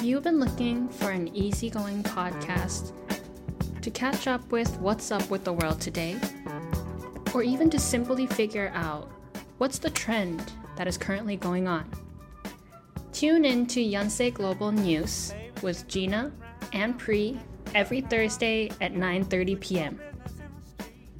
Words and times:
Have 0.00 0.08
you 0.08 0.18
been 0.22 0.40
looking 0.40 0.88
for 0.88 1.10
an 1.10 1.28
easygoing 1.36 2.02
podcast 2.02 2.94
to 3.82 3.90
catch 3.90 4.26
up 4.26 4.50
with 4.50 4.78
what's 4.78 5.10
up 5.10 5.28
with 5.28 5.44
the 5.44 5.52
world 5.52 5.78
today? 5.78 6.18
Or 7.34 7.42
even 7.42 7.68
to 7.68 7.78
simply 7.78 8.26
figure 8.26 8.72
out 8.74 9.10
what's 9.58 9.78
the 9.78 9.90
trend 9.90 10.52
that 10.76 10.88
is 10.88 10.96
currently 10.96 11.36
going 11.36 11.68
on? 11.68 11.84
Tune 13.12 13.44
in 13.44 13.66
to 13.66 13.84
Yonsei 13.84 14.32
Global 14.32 14.72
News 14.72 15.34
with 15.60 15.86
Gina 15.86 16.32
and 16.72 16.98
Pri 16.98 17.38
every 17.74 18.00
Thursday 18.00 18.70
at 18.80 18.94
9:30 18.94 19.60
p.m. 19.60 20.00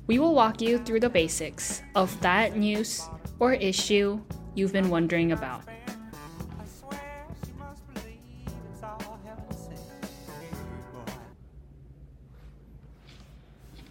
We 0.07 0.19
will 0.19 0.35
walk 0.35 0.63
you 0.63 0.79
through 0.79 1.01
the 1.01 1.11
basics 1.11 1.83
of 1.95 2.19
that 2.23 2.57
news 2.57 3.07
or 3.41 3.53
issue 3.53 4.23
you've 4.55 4.73
been 4.73 4.89
wondering 4.89 5.33
about. 5.33 5.65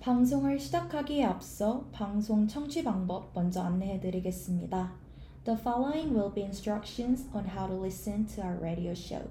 방송을 0.10 0.58
시작하기에 0.60 1.24
앞서 1.24 1.86
방송 1.92 2.48
청취 2.48 2.84
방법 2.84 3.30
먼저 3.36 3.62
안내해 3.62 4.00
드리겠습니다. 4.00 4.92
The 5.44 5.60
following 5.60 6.16
will 6.16 6.34
be 6.34 6.42
instructions 6.42 7.30
on 7.32 7.46
how 7.46 7.68
to 7.68 7.80
listen 7.80 8.26
to 8.26 8.44
our 8.44 8.60
radio 8.60 8.94
show. 8.94 9.30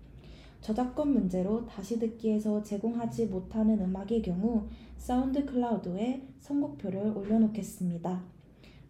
저작권 0.62 1.14
문제로 1.14 1.68
다시 1.68 2.00
듣기에서 2.00 2.64
제공하지 2.64 3.28
못하는 3.28 3.80
음악의 3.80 4.24
경우 4.24 4.68
사운드 4.98 5.46
클라우드에 5.46 6.24
선곡표를 6.40 7.16
올려놓겠습니다. 7.16 8.24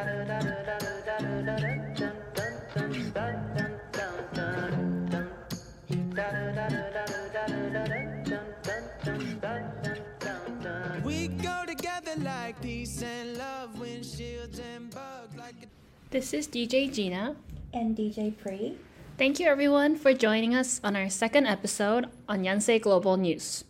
is 16.34 16.48
DJ 16.48 16.94
Gina. 16.94 17.36
And 17.74 17.98
DJ 17.98 18.38
Pri. 18.38 18.76
Thank 19.18 19.42
you 19.42 19.48
everyone 19.48 19.98
for 19.98 20.14
joining 20.14 20.56
us 20.56 20.80
on 20.86 20.96
our 20.96 21.10
second 21.10 21.48
episode 21.48 22.08
on 22.30 22.44
Yonsei 22.44 22.80
Global 22.80 23.18
News. 23.18 23.66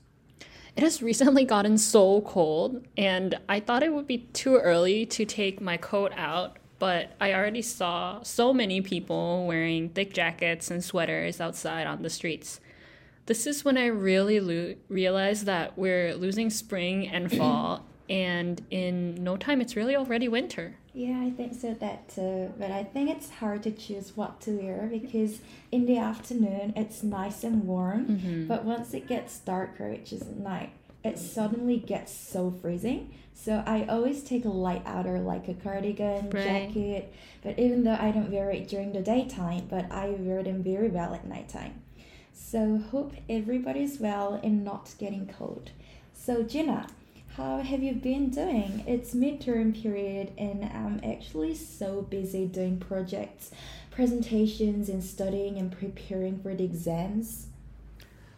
It 0.75 0.83
has 0.83 1.01
recently 1.01 1.43
gotten 1.43 1.77
so 1.77 2.21
cold, 2.21 2.85
and 2.95 3.37
I 3.49 3.59
thought 3.59 3.83
it 3.83 3.93
would 3.93 4.07
be 4.07 4.19
too 4.33 4.55
early 4.55 5.05
to 5.07 5.25
take 5.25 5.59
my 5.59 5.75
coat 5.75 6.13
out, 6.15 6.57
but 6.79 7.11
I 7.19 7.33
already 7.33 7.61
saw 7.61 8.23
so 8.23 8.53
many 8.53 8.79
people 8.79 9.45
wearing 9.45 9.89
thick 9.89 10.13
jackets 10.13 10.71
and 10.71 10.83
sweaters 10.83 11.41
outside 11.41 11.87
on 11.87 12.03
the 12.03 12.09
streets. 12.09 12.61
This 13.25 13.45
is 13.45 13.65
when 13.65 13.77
I 13.77 13.87
really 13.87 14.39
lo- 14.39 14.75
realized 14.87 15.45
that 15.45 15.77
we're 15.77 16.15
losing 16.15 16.49
spring 16.49 17.07
and 17.07 17.31
fall, 17.31 17.85
and 18.09 18.65
in 18.71 19.15
no 19.15 19.35
time, 19.37 19.59
it's 19.59 19.75
really 19.75 19.95
already 19.95 20.29
winter. 20.29 20.77
Yeah, 20.93 21.21
I 21.21 21.29
think 21.29 21.53
so 21.59 21.73
that 21.75 22.09
too. 22.09 22.53
But 22.59 22.71
I 22.71 22.83
think 22.83 23.09
it's 23.09 23.29
hard 23.29 23.63
to 23.63 23.71
choose 23.71 24.15
what 24.17 24.41
to 24.41 24.51
wear 24.51 24.89
because 24.91 25.39
in 25.71 25.85
the 25.85 25.97
afternoon 25.97 26.73
it's 26.75 27.01
nice 27.01 27.43
and 27.43 27.63
warm, 27.65 28.05
mm-hmm. 28.07 28.47
but 28.47 28.65
once 28.65 28.93
it 28.93 29.07
gets 29.07 29.39
darker, 29.39 29.89
which 29.89 30.11
is 30.11 30.25
night, 30.25 30.71
it 31.03 31.17
suddenly 31.17 31.77
gets 31.77 32.13
so 32.13 32.51
freezing. 32.61 33.13
So 33.33 33.63
I 33.65 33.85
always 33.85 34.21
take 34.21 34.45
a 34.45 34.49
light 34.49 34.83
outer 34.85 35.19
like 35.19 35.47
a 35.47 35.53
cardigan, 35.53 36.29
Right. 36.29 36.43
jacket. 36.43 37.13
But 37.41 37.57
even 37.57 37.83
though 37.85 37.97
I 37.99 38.11
don't 38.11 38.29
wear 38.31 38.51
it 38.51 38.67
during 38.67 38.91
the 38.91 39.01
daytime, 39.01 39.67
but 39.69 39.91
I 39.91 40.09
wear 40.09 40.43
them 40.43 40.61
very 40.61 40.89
well 40.89 41.13
at 41.15 41.25
nighttime. 41.25 41.81
So 42.33 42.77
hope 42.91 43.13
everybody's 43.29 43.99
well 43.99 44.39
and 44.43 44.63
not 44.63 44.93
getting 44.99 45.25
cold. 45.27 45.71
So 46.13 46.43
Gina, 46.43 46.87
how 47.37 47.59
have 47.59 47.81
you 47.81 47.93
been 47.93 48.29
doing? 48.29 48.83
It's 48.87 49.13
midterm 49.13 49.79
period 49.81 50.33
and 50.37 50.63
I'm 50.65 50.99
actually 51.03 51.55
so 51.55 52.01
busy 52.01 52.45
doing 52.45 52.77
projects, 52.77 53.51
presentations 53.89 54.89
and 54.89 55.03
studying 55.03 55.57
and 55.57 55.71
preparing 55.71 56.39
for 56.39 56.53
the 56.53 56.63
exams. 56.63 57.47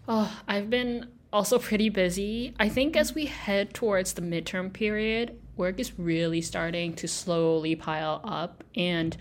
Oh, 0.07 0.39
I've 0.47 0.69
been 0.69 1.07
also 1.31 1.57
pretty 1.57 1.89
busy. 1.89 2.53
I 2.59 2.69
think 2.69 2.95
as 2.95 3.15
we 3.15 3.25
head 3.25 3.73
towards 3.73 4.13
the 4.13 4.21
midterm 4.21 4.71
period, 4.71 5.39
work 5.57 5.79
is 5.79 5.97
really 5.97 6.41
starting 6.41 6.93
to 6.95 7.07
slowly 7.07 7.75
pile 7.75 8.21
up, 8.23 8.63
and 8.75 9.15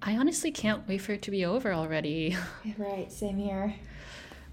I 0.00 0.16
honestly 0.16 0.50
can't 0.50 0.86
wait 0.88 0.98
for 0.98 1.12
it 1.12 1.22
to 1.22 1.30
be 1.30 1.44
over 1.44 1.72
already. 1.72 2.36
Right, 2.78 3.10
same 3.12 3.38
here. 3.38 3.74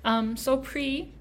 Um, 0.03 0.37
so 0.37 0.57
Pri, 0.57 1.11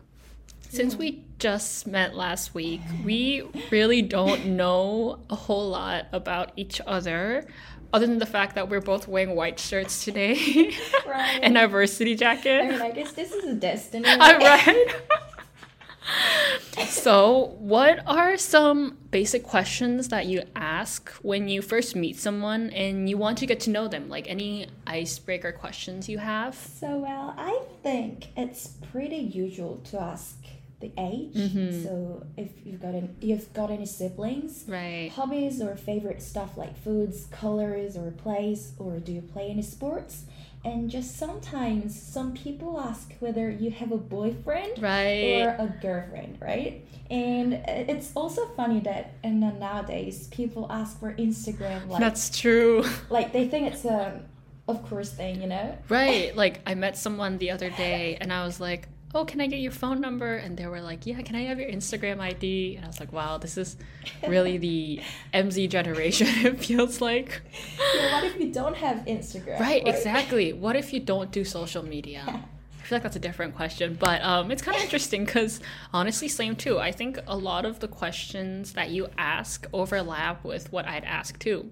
since 0.69 0.97
we 0.97 1.25
just 1.39 1.87
met 1.87 2.15
last 2.15 2.55
week, 2.55 2.81
we 3.05 3.43
really 3.71 4.03
don't 4.03 4.45
know 4.47 5.21
a 5.31 5.35
whole 5.37 5.69
lot 5.71 6.07
about 6.13 6.53
each 6.57 6.81
other. 6.87 7.47
Other 7.93 8.07
than 8.07 8.19
the 8.19 8.27
fact 8.27 8.55
that 8.57 8.69
we're 8.69 8.83
both 8.83 9.09
wearing 9.09 9.35
white 9.35 9.59
shirts 9.59 10.05
today 10.05 10.35
Right. 11.07 11.41
and 11.43 11.57
our 11.57 11.69
varsity 11.69 12.15
jacket. 12.17 12.61
I 12.65 12.69
mean, 12.69 12.83
I 12.83 12.91
guess 12.91 13.13
this 13.13 13.33
is 13.33 13.45
a 13.45 13.55
destiny. 13.55 14.05
I'm 14.09 14.39
right. 14.43 14.95
so, 16.87 17.57
what 17.59 18.01
are 18.07 18.37
some 18.37 18.99
basic 19.11 19.43
questions 19.43 20.09
that 20.09 20.27
you 20.27 20.43
ask 20.55 21.11
when 21.23 21.49
you 21.49 21.63
first 21.63 21.97
meet 21.97 22.19
someone 22.19 22.71
and 22.71 23.09
you 23.09 23.17
want 23.17 23.39
to 23.39 23.47
get 23.47 23.61
to 23.61 23.71
know 23.71 23.89
them? 23.89 24.09
Like 24.09 24.29
any 24.29 24.67
icebreaker 24.87 25.53
questions 25.53 26.09
you 26.11 26.19
have? 26.19 26.55
So 26.57 26.99
well, 26.99 27.35
I 27.39 27.63
think 27.83 28.29
it's 28.37 28.69
pretty 28.93 29.17
usual 29.17 29.79
to 29.91 30.01
ask 30.01 30.37
the 30.81 30.93
age. 30.97 31.35
Mm-hmm. 31.35 31.83
So 31.83 32.25
if 32.37 32.51
you've 32.65 32.81
got 32.81 32.95
any, 32.95 33.11
you've 33.21 33.53
got 33.53 33.71
any 33.71 33.87
siblings, 33.87 34.65
Right. 34.69 35.11
hobbies 35.13 35.61
or 35.61 35.75
favorite 35.77 36.23
stuff 36.23 36.57
like 36.57 36.77
foods, 36.79 37.27
colors, 37.31 37.97
or 37.97 38.11
plays, 38.13 38.73
or 38.79 38.99
do 38.99 39.13
you 39.13 39.23
play 39.23 39.51
any 39.51 39.63
sports? 39.63 40.25
And 40.65 40.91
just 40.91 41.17
sometimes 41.17 42.01
some 42.01 42.33
people 42.35 42.79
ask 42.81 43.13
whether 43.21 43.49
you 43.51 43.71
have 43.71 43.93
a 43.93 43.97
boyfriend 43.97 44.81
Right. 44.83 45.43
or 45.47 45.51
a 45.51 45.67
girlfriend, 45.81 46.39
right? 46.41 46.85
And 47.11 47.55
it's 47.67 48.13
also 48.15 48.47
funny 48.49 48.81
that 48.81 49.15
and 49.25 49.41
nowadays 49.41 50.29
people 50.29 50.67
ask 50.71 50.99
for 51.01 51.15
Instagram 51.15 51.89
like 51.89 52.01
That's 52.01 52.37
true. 52.39 52.85
like 53.11 53.33
they 53.33 53.49
think 53.49 53.73
it's 53.73 53.85
a 53.85 54.21
of 54.69 54.87
course 54.89 55.11
thing, 55.11 55.41
you 55.41 55.49
know? 55.49 55.79
Right. 55.89 56.37
Like, 56.37 56.61
I 56.67 56.75
met 56.75 56.99
someone 56.99 57.39
the 57.39 57.51
other 57.53 57.71
day 57.71 58.19
and 58.21 58.31
I 58.31 58.45
was 58.45 58.61
like, 58.61 58.87
Oh, 59.15 59.25
can 59.25 59.41
I 59.41 59.47
get 59.47 59.61
your 59.61 59.73
phone 59.73 60.01
number? 60.01 60.37
And 60.37 60.57
they 60.57 60.67
were 60.67 60.81
like, 60.81 61.07
Yeah, 61.07 61.21
can 61.23 61.35
I 61.35 61.43
have 61.43 61.59
your 61.59 61.71
Instagram 61.71 62.21
ID? 62.21 62.77
And 62.77 62.85
I 62.85 62.89
was 62.89 63.01
like, 63.01 63.13
Wow, 63.13 63.39
this 63.39 63.57
is 63.57 63.77
really 64.27 64.59
the 64.59 65.01
MZ 65.35 65.69
generation, 65.71 66.27
it 66.47 66.65
feels 66.65 67.01
like. 67.01 67.41
Yeah, 67.95 68.13
what 68.13 68.25
if 68.25 68.39
you 68.41 68.53
don't 68.53 68.77
have 68.77 68.99
Instagram? 69.07 69.59
Right, 69.61 69.87
exactly. 69.87 70.53
What 70.69 70.77
if 70.77 70.93
you 70.93 71.01
don't 71.01 71.31
do 71.31 71.45
social 71.45 71.83
media? 71.83 72.23
I 72.27 72.83
feel 72.85 72.97
like 72.97 73.03
that's 73.03 73.17
a 73.17 73.21
different 73.21 73.55
question, 73.55 73.97
but 74.01 74.23
um, 74.23 74.51
it's 74.51 74.63
kind 74.63 74.77
of 74.77 74.83
interesting 74.83 75.25
because 75.25 75.61
honestly, 75.93 76.29
same 76.29 76.57
too. 76.57 76.79
I 76.79 76.91
think 76.91 77.19
a 77.27 77.37
lot 77.37 77.65
of 77.65 77.81
the 77.81 77.89
questions 77.89 78.73
that 78.73 78.91
you 78.91 79.09
ask 79.19 79.67
overlap 79.73 80.45
with 80.45 80.73
what 80.73 80.87
I'd 80.87 81.05
ask 81.05 81.39
too. 81.39 81.71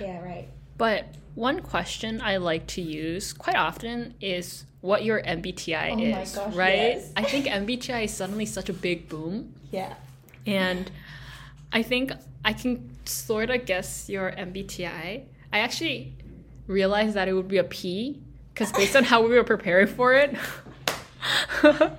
Yeah, 0.00 0.20
right. 0.22 0.48
But 0.78 1.06
one 1.34 1.60
question 1.60 2.20
I 2.20 2.36
like 2.38 2.66
to 2.68 2.82
use 2.82 3.32
quite 3.32 3.56
often 3.56 4.14
is 4.20 4.64
what 4.80 5.04
your 5.04 5.20
MBTI 5.22 5.92
Oh 6.16 6.20
is, 6.22 6.34
gosh, 6.34 6.54
right? 6.54 6.74
yes. 6.76 7.12
I 7.16 7.22
think 7.24 7.46
MBTI 7.46 8.04
is 8.04 8.14
suddenly 8.14 8.46
such 8.46 8.68
a 8.68 8.72
big 8.72 9.08
boom, 9.08 9.54
Yeah. 9.70 9.94
and 10.46 10.90
I 11.72 11.82
think 11.82 12.12
I 12.44 12.52
can 12.52 12.96
sort 13.06 13.50
of 13.50 13.66
guess 13.66 14.08
your 14.08 14.30
MBTI. 14.32 15.24
I 15.52 15.58
actually 15.58 16.14
realized 16.66 17.14
that 17.14 17.28
it 17.28 17.32
would 17.32 17.48
be 17.48 17.58
a 17.58 17.64
P 17.64 18.20
because 18.54 18.70
based 18.72 18.94
on 18.96 19.04
how 19.04 19.22
we 19.22 19.30
were 19.34 19.44
preparing 19.44 19.86
for 19.88 20.14
it, 20.14 20.36
I, 21.62 21.90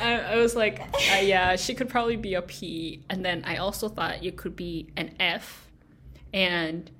I 0.00 0.36
was 0.36 0.54
like, 0.54 0.80
uh, 0.80 1.20
yeah, 1.22 1.56
she 1.56 1.74
could 1.74 1.88
probably 1.88 2.16
be 2.16 2.34
a 2.34 2.42
P. 2.42 3.02
And 3.08 3.24
then 3.24 3.42
I 3.46 3.56
also 3.56 3.88
thought 3.88 4.22
you 4.22 4.32
could 4.32 4.54
be 4.56 4.88
an 4.96 5.14
F. 5.18 5.66
And 6.34 6.90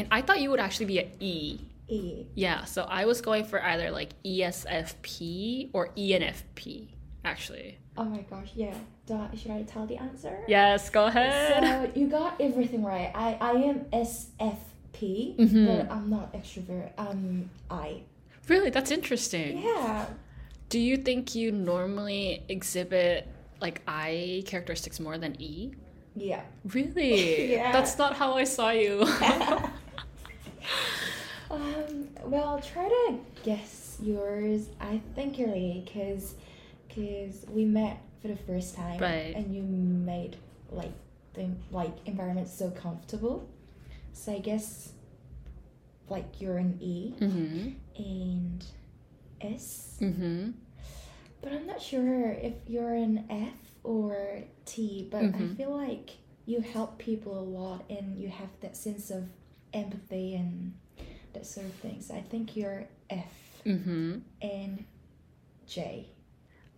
and 0.00 0.08
I 0.10 0.22
thought 0.22 0.40
you 0.40 0.50
would 0.50 0.60
actually 0.60 0.86
be 0.86 0.98
an 1.00 1.10
E. 1.20 1.60
E. 1.88 2.24
Yeah, 2.34 2.64
so 2.64 2.82
I 2.84 3.04
was 3.04 3.20
going 3.20 3.44
for 3.44 3.62
either 3.62 3.90
like 3.90 4.10
ESFP 4.24 5.70
or 5.72 5.88
ENFP, 5.96 6.88
actually. 7.24 7.78
Oh 7.96 8.04
my 8.04 8.22
gosh, 8.22 8.50
yeah. 8.54 8.74
Do 9.06 9.14
I, 9.14 9.36
should 9.36 9.50
I 9.50 9.62
tell 9.64 9.86
the 9.86 9.96
answer? 9.96 10.38
Yes, 10.48 10.88
go 10.90 11.06
ahead. 11.06 11.62
So 11.92 12.00
you 12.00 12.06
got 12.06 12.40
everything 12.40 12.84
right. 12.84 13.10
I, 13.14 13.36
I 13.40 13.50
am 13.52 13.80
SFP, 13.92 15.36
Mhm. 15.36 15.66
but 15.66 15.92
I'm 15.92 16.08
not 16.08 16.32
extrovert. 16.32 16.90
I'm 16.96 17.50
I. 17.70 18.02
really, 18.48 18.70
that's 18.70 18.90
interesting. 18.90 19.58
Yeah. 19.62 20.06
Do 20.68 20.78
you 20.78 20.96
think 20.96 21.34
you 21.34 21.50
normally 21.50 22.44
exhibit 22.48 23.26
like 23.60 23.82
I 23.88 24.44
characteristics 24.46 25.00
more 25.00 25.18
than 25.18 25.34
E? 25.40 25.72
Yeah. 26.14 26.42
Really? 26.64 27.50
Yeah. 27.56 27.72
That's 27.72 27.98
not 27.98 28.14
how 28.14 28.34
I 28.34 28.44
saw 28.44 28.70
you. 28.70 29.04
Um, 31.50 32.08
well, 32.24 32.60
try 32.60 32.88
to 32.88 33.18
guess 33.42 33.98
yours. 34.02 34.68
I 34.80 35.00
think 35.14 35.38
you're 35.38 35.48
A, 35.50 35.84
cause, 35.92 36.34
cause 36.94 37.44
we 37.50 37.64
met 37.64 38.00
for 38.22 38.28
the 38.28 38.36
first 38.36 38.76
time, 38.76 39.00
Right. 39.00 39.34
And 39.34 39.54
you 39.54 39.62
made 39.62 40.36
like 40.70 40.92
the 41.34 41.48
like 41.72 41.92
environment 42.06 42.48
so 42.48 42.70
comfortable. 42.70 43.48
So 44.12 44.32
I 44.32 44.38
guess, 44.38 44.92
like 46.08 46.40
you're 46.40 46.58
an 46.58 46.76
E 46.80 47.14
mm-hmm. 47.18 47.68
and 47.96 48.64
S, 49.40 49.96
Mm-hmm. 50.00 50.50
but 51.42 51.52
I'm 51.52 51.66
not 51.66 51.80
sure 51.80 52.32
if 52.32 52.54
you're 52.68 52.94
an 52.94 53.24
F 53.30 53.54
or 53.82 54.42
T. 54.66 55.08
But 55.10 55.22
I 55.22 55.28
Mhm. 55.28 55.56
feel 55.56 55.76
like 55.76 56.10
you 56.46 56.60
help 56.60 56.98
people 56.98 57.38
a 57.38 57.42
lot, 57.42 57.84
and 57.90 58.18
you 58.18 58.28
have 58.28 58.48
that 58.60 58.76
sense 58.76 59.10
of 59.10 59.28
empathy 59.72 60.34
and 60.34 60.74
that 61.32 61.46
sort 61.46 61.66
of 61.66 61.74
things. 61.74 62.10
I 62.10 62.20
think 62.20 62.56
you're 62.56 62.84
F. 63.08 63.24
Mm-hmm. 63.66 64.18
and 64.40 64.84
J. 65.66 66.06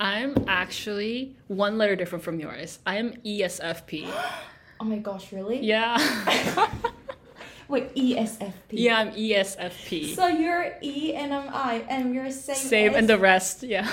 I'm 0.00 0.34
actually 0.48 1.36
one 1.46 1.78
letter 1.78 1.94
different 1.94 2.24
from 2.24 2.40
yours. 2.40 2.80
I 2.86 2.96
am 2.96 3.12
ESFP. 3.24 4.08
Oh 4.80 4.84
my 4.84 4.96
gosh, 4.98 5.32
really? 5.32 5.60
Yeah. 5.64 5.96
Wait, 7.68 7.94
ESFP. 7.94 8.52
yeah, 8.72 8.98
I'm 8.98 9.12
ESFP. 9.12 10.16
So 10.16 10.26
you're 10.26 10.74
E 10.82 11.14
and 11.14 11.32
I'm 11.32 11.48
I, 11.54 11.84
and 11.88 12.12
you're 12.12 12.32
same. 12.32 12.56
Same 12.56 12.90
as- 12.90 12.96
and 12.98 13.08
the 13.08 13.16
rest, 13.16 13.62
yeah. 13.62 13.88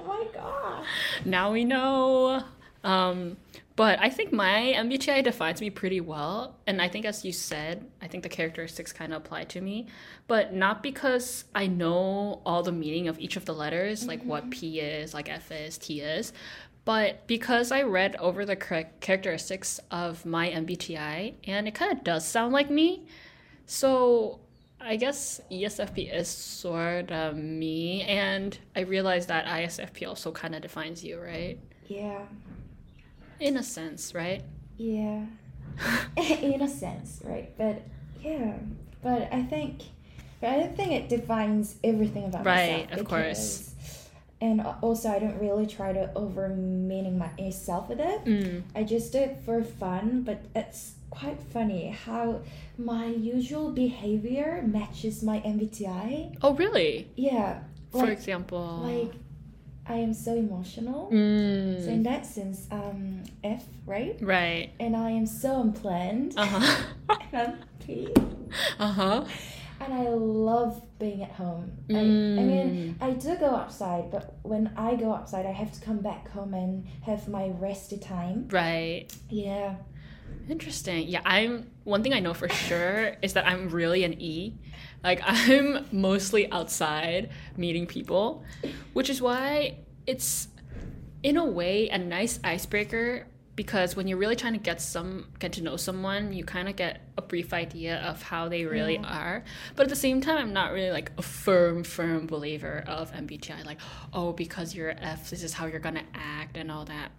Oh 0.00 0.06
my 0.08 0.26
gosh. 0.34 0.86
Now 1.24 1.52
we 1.52 1.64
know. 1.64 2.42
Um, 2.82 3.36
but 3.76 3.98
I 4.00 4.08
think 4.08 4.32
my 4.32 4.72
MBTI 4.74 5.22
defines 5.22 5.60
me 5.60 5.68
pretty 5.68 6.00
well. 6.00 6.56
And 6.66 6.80
I 6.80 6.88
think, 6.88 7.04
as 7.04 7.24
you 7.24 7.32
said, 7.32 7.86
I 8.00 8.08
think 8.08 8.22
the 8.22 8.28
characteristics 8.30 8.90
kind 8.90 9.12
of 9.12 9.22
apply 9.22 9.44
to 9.44 9.60
me. 9.60 9.86
But 10.26 10.54
not 10.54 10.82
because 10.82 11.44
I 11.54 11.66
know 11.66 12.40
all 12.46 12.62
the 12.62 12.72
meaning 12.72 13.06
of 13.06 13.18
each 13.18 13.36
of 13.36 13.44
the 13.44 13.52
letters, 13.52 14.06
like 14.06 14.22
what 14.24 14.44
mm-hmm. 14.44 14.50
P 14.50 14.80
is, 14.80 15.12
like 15.12 15.28
F 15.28 15.52
is, 15.52 15.76
T 15.76 16.00
is, 16.00 16.32
but 16.86 17.26
because 17.26 17.70
I 17.70 17.82
read 17.82 18.16
over 18.16 18.46
the 18.46 18.56
char- 18.56 18.90
characteristics 19.00 19.78
of 19.90 20.24
my 20.24 20.48
MBTI 20.48 21.34
and 21.44 21.68
it 21.68 21.74
kind 21.74 21.92
of 21.92 22.02
does 22.02 22.26
sound 22.26 22.54
like 22.54 22.70
me. 22.70 23.06
So 23.66 24.40
I 24.80 24.96
guess 24.96 25.40
ESFP 25.50 26.14
is 26.14 26.28
sort 26.28 27.10
of 27.10 27.36
me, 27.36 28.02
and 28.02 28.56
I 28.76 28.80
realized 28.80 29.28
that 29.28 29.46
ISFP 29.46 30.06
also 30.06 30.30
kind 30.30 30.54
of 30.54 30.62
defines 30.62 31.02
you, 31.02 31.20
right? 31.20 31.58
Yeah. 31.88 32.20
In 33.40 33.56
a 33.56 33.62
sense, 33.62 34.14
right? 34.14 34.42
Yeah. 34.76 35.26
In 36.16 36.62
a 36.62 36.68
sense, 36.68 37.20
right? 37.24 37.56
But 37.58 37.82
yeah. 38.22 38.54
But 39.02 39.28
I 39.32 39.42
think, 39.42 39.82
but 40.40 40.50
I 40.50 40.58
don't 40.60 40.76
think 40.76 40.92
it 40.92 41.08
defines 41.08 41.76
everything 41.84 42.24
about 42.24 42.44
Right, 42.44 42.86
myself. 42.88 43.00
of 43.00 43.08
course. 43.08 43.72
And 44.40 44.60
also, 44.82 45.08
I 45.10 45.18
don't 45.18 45.38
really 45.38 45.66
try 45.66 45.92
to 45.94 46.10
over 46.14 46.48
meaning 46.48 47.16
myself 47.18 47.88
with 47.88 48.00
it. 48.00 48.24
Mm. 48.26 48.62
I 48.74 48.84
just 48.84 49.12
do 49.12 49.18
it 49.18 49.38
for 49.46 49.62
fun, 49.62 50.22
but 50.22 50.42
it's 50.54 50.92
quite 51.08 51.40
funny 51.40 51.88
how 51.88 52.40
my 52.76 53.06
usual 53.06 53.70
behavior 53.70 54.62
matches 54.66 55.22
my 55.22 55.38
MBTI. 55.40 56.36
Oh, 56.42 56.52
really? 56.54 57.08
Yeah, 57.16 57.60
For 57.92 57.98
like, 58.04 58.10
example, 58.18 58.80
like 58.82 59.14
I 59.88 59.94
am 59.96 60.12
so 60.14 60.34
emotional. 60.34 61.10
Mm. 61.12 61.84
So 61.84 61.90
in 61.90 62.02
that 62.04 62.26
sense, 62.26 62.66
um, 62.70 63.22
F, 63.44 63.64
right? 63.86 64.16
right. 64.20 64.70
And 64.80 64.96
I 64.96 65.10
am 65.10 65.26
so 65.26 65.60
unplanned. 65.60 66.34
Uh 66.36 66.46
huh. 66.46 66.82
and 67.32 67.42
I'm 67.42 67.58
P. 67.84 68.08
uh 68.78 68.90
huh. 68.92 69.24
And 69.78 69.92
I 69.94 70.08
love 70.08 70.82
being 70.98 71.22
at 71.22 71.32
home. 71.32 71.70
I, 71.90 71.94
I 71.94 71.98
Mm. 72.00 72.46
mean, 72.46 72.96
I 73.00 73.10
do 73.10 73.36
go 73.36 73.50
outside, 73.54 74.10
but 74.10 74.36
when 74.42 74.72
I 74.76 74.96
go 74.96 75.12
outside, 75.12 75.44
I 75.46 75.52
have 75.52 75.70
to 75.72 75.80
come 75.80 75.98
back 75.98 76.30
home 76.30 76.54
and 76.54 76.86
have 77.02 77.28
my 77.28 77.48
resty 77.60 77.98
time. 77.98 78.48
Right. 78.50 79.06
Yeah. 79.28 79.76
Interesting. 80.48 81.08
Yeah, 81.08 81.22
I'm 81.24 81.70
one 81.84 82.02
thing 82.02 82.12
I 82.12 82.20
know 82.20 82.34
for 82.34 82.48
sure 82.48 83.16
is 83.22 83.32
that 83.32 83.46
I'm 83.46 83.68
really 83.68 84.04
an 84.04 84.20
E. 84.20 84.54
Like 85.02 85.20
I'm 85.24 85.86
mostly 85.92 86.50
outside 86.52 87.30
meeting 87.56 87.86
people, 87.86 88.44
which 88.92 89.10
is 89.10 89.20
why 89.20 89.78
it's 90.06 90.48
in 91.22 91.36
a 91.36 91.44
way 91.44 91.88
a 91.88 91.98
nice 91.98 92.38
icebreaker 92.44 93.26
because 93.56 93.96
when 93.96 94.06
you're 94.06 94.18
really 94.18 94.36
trying 94.36 94.52
to 94.52 94.58
get 94.58 94.80
some 94.82 95.26
get 95.38 95.52
to 95.54 95.62
know 95.62 95.76
someone, 95.76 96.32
you 96.32 96.44
kind 96.44 96.68
of 96.68 96.76
get 96.76 97.00
a 97.16 97.22
brief 97.22 97.52
idea 97.54 97.96
of 98.02 98.22
how 98.22 98.48
they 98.48 98.66
really 98.66 98.96
Yeah. 98.96 99.06
are. 99.18 99.44
But 99.74 99.84
at 99.84 99.88
the 99.88 99.96
same 99.96 100.20
time, 100.20 100.36
I'm 100.36 100.52
not 100.52 100.72
really 100.72 100.90
like 100.90 101.10
a 101.18 101.22
firm 101.22 101.82
firm 101.82 102.26
believer 102.26 102.84
of 102.86 103.10
MBTI 103.12 103.64
like, 103.64 103.78
"Oh, 104.12 104.32
because 104.32 104.74
you're 104.74 104.90
F, 104.90 105.30
this 105.30 105.42
is 105.42 105.54
how 105.54 105.66
you're 105.66 105.80
going 105.80 105.94
to 105.96 106.04
act 106.14 106.56
and 106.56 106.70
all 106.70 106.84
that." 106.84 107.10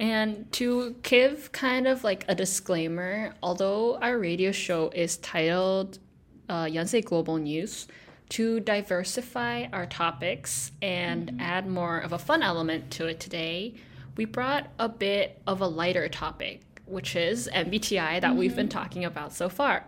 And 0.00 0.50
to 0.52 0.94
give 1.02 1.50
kind 1.52 1.88
of 1.88 2.04
like 2.04 2.24
a 2.28 2.34
disclaimer, 2.34 3.34
although 3.42 3.98
our 3.98 4.18
radio 4.18 4.52
show 4.52 4.90
is 4.90 5.16
titled 5.16 5.98
uh, 6.48 6.64
Yonsei 6.64 7.04
Global 7.04 7.36
News, 7.38 7.88
to 8.30 8.60
diversify 8.60 9.66
our 9.72 9.86
topics 9.86 10.72
and 10.82 11.38
add 11.40 11.66
more 11.66 11.98
of 11.98 12.12
a 12.12 12.18
fun 12.18 12.42
element 12.42 12.90
to 12.92 13.06
it 13.06 13.20
today, 13.20 13.74
we 14.16 14.24
brought 14.24 14.68
a 14.78 14.88
bit 14.88 15.40
of 15.46 15.60
a 15.60 15.66
lighter 15.66 16.08
topic, 16.08 16.60
which 16.84 17.16
is 17.16 17.48
MBTI 17.52 18.20
that 18.20 18.36
we've 18.36 18.54
been 18.54 18.68
talking 18.68 19.04
about 19.04 19.32
so 19.32 19.48
far. 19.48 19.84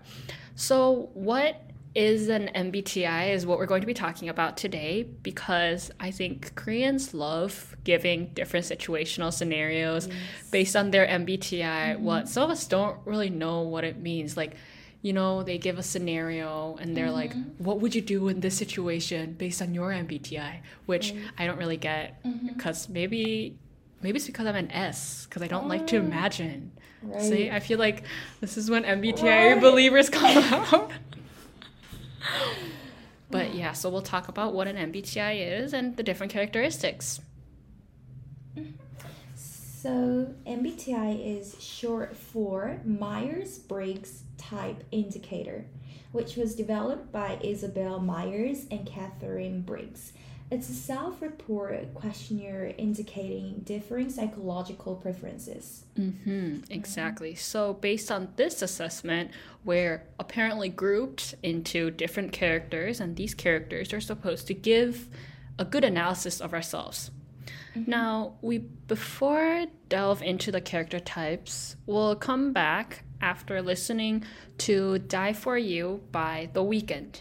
So, 0.55 1.11
what 1.15 1.70
is 1.95 2.29
an 2.29 2.51
MBTI 2.55 3.35
is 3.35 3.45
what 3.45 3.59
we're 3.59 3.67
going 3.67 3.81
to 3.81 3.87
be 3.87 3.95
talking 3.95 4.29
about 4.29 4.57
today 4.57 5.03
because 5.03 5.91
I 5.99 6.13
think 6.13 6.55
Koreans 6.55 7.13
love 7.15 7.77
giving 7.83 8.27
different 8.29 8.67
situational 8.67 9.33
scenarios 9.33 10.09
based 10.53 10.77
on 10.77 10.93
their 10.93 11.07
MBTI. 11.07 11.61
Mm-hmm. 11.61 12.05
What 12.05 12.29
some 12.29 12.45
of 12.45 12.51
us 12.51 12.67
don't 12.67 12.99
really 13.05 13.31
know 13.31 13.63
what 13.63 13.83
it 13.83 13.99
means. 13.99 14.37
Like, 14.37 14.55
you 15.03 15.13
know, 15.13 15.43
they 15.43 15.59
give 15.59 15.79
a 15.79 15.83
scenario 15.83 16.77
and 16.81 16.97
they're 16.97 17.11
like, 17.11 17.33
mm-hmm. 17.33 17.65
what 17.65 17.81
would 17.81 17.95
you 17.95 18.03
do 18.03 18.29
in 18.29 18.41
this 18.41 18.57
situation 18.57 19.33
based 19.33 19.61
on 19.61 19.75
your 19.75 19.91
MBTI? 19.91 20.61
Which 20.87 21.13
I 21.39 21.47
don't 21.47 21.59
really 21.59 21.79
get 21.79 22.23
mm-hmm. 22.25 22.49
because 22.49 22.89
maybe. 22.89 23.57
Maybe 24.03 24.17
it's 24.17 24.25
because 24.25 24.47
I'm 24.47 24.57
an 24.57 24.73
S, 24.73 25.27
because 25.27 25.43
I 25.43 25.47
don't 25.47 25.69
like 25.69 25.87
to 25.89 25.99
oh. 25.99 26.01
imagine. 26.01 26.73
Right. 27.03 27.21
See, 27.21 27.51
I 27.51 27.61
feel 27.61 27.79
like 27.79 28.05
this 28.41 28.57
is 28.57 28.71
when 28.71 28.85
MBTI 28.85 29.23
Right. 29.53 29.61
believers 29.61 30.09
come 30.09 30.39
out. 30.73 30.91
but 33.31 33.55
yeah, 33.55 33.73
so 33.73 33.89
we'll 33.91 34.03
talk 34.03 34.29
about 34.29 34.55
what 34.55 34.67
an 34.67 34.77
MBTI 34.93 35.63
is 35.63 35.73
and 35.73 35.97
the 35.97 36.03
different 36.03 36.33
characteristics. 36.33 37.21
So 39.35 40.35
MBTI 40.47 41.39
is 41.39 41.57
short 41.59 42.15
for 42.15 42.81
Myers 42.85 43.59
Briggs 43.59 44.25
Type 44.37 44.85
Indicator, 44.91 45.65
which 46.13 46.37
was 46.37 46.55
developed 46.55 47.11
by 47.11 47.39
Isabel 47.43 47.99
Myers 47.99 48.67
and 48.71 48.87
Katharine 48.87 49.63
Briggs. 49.63 50.13
It's 50.51 50.69
a 50.69 50.75
self 50.75 51.23
report 51.23 51.95
questionnaire 51.95 52.75
indicating 52.77 53.61
differing 53.65 54.11
psychological 54.11 54.97
preferences. 54.97 55.85
Mm-hmm, 55.97 56.73
exactly. 56.73 57.37
So, 57.37 57.75
based 57.75 58.11
on 58.11 58.33
this 58.35 58.61
assessment, 58.61 59.31
we're 59.65 60.03
apparently 60.19 60.69
grouped 60.69 61.37
into 61.45 61.93
different 61.93 62.33
characters, 62.33 62.99
and 62.99 63.15
these 63.15 63.33
characters 63.33 63.93
are 63.93 64.01
supposed 64.01 64.49
to 64.49 64.55
give 64.55 65.09
a 65.57 65.65
good 65.65 65.85
analysis 65.85 66.41
of 66.41 66.53
ourselves. 66.53 67.13
Now, 67.87 68.35
we 68.43 68.59
before 68.59 69.67
delve 69.89 70.23
into 70.23 70.51
the 70.51 70.61
character 70.61 70.99
types, 70.99 71.77
we'll 71.87 72.17
come 72.17 72.53
back 72.53 73.05
after 73.21 73.63
listening 73.63 74.25
to 74.59 74.99
"Die 74.99 75.33
for 75.33 75.57
You" 75.57 76.03
by 76.11 76.51
The 76.53 76.65
Weeknd. 76.65 77.21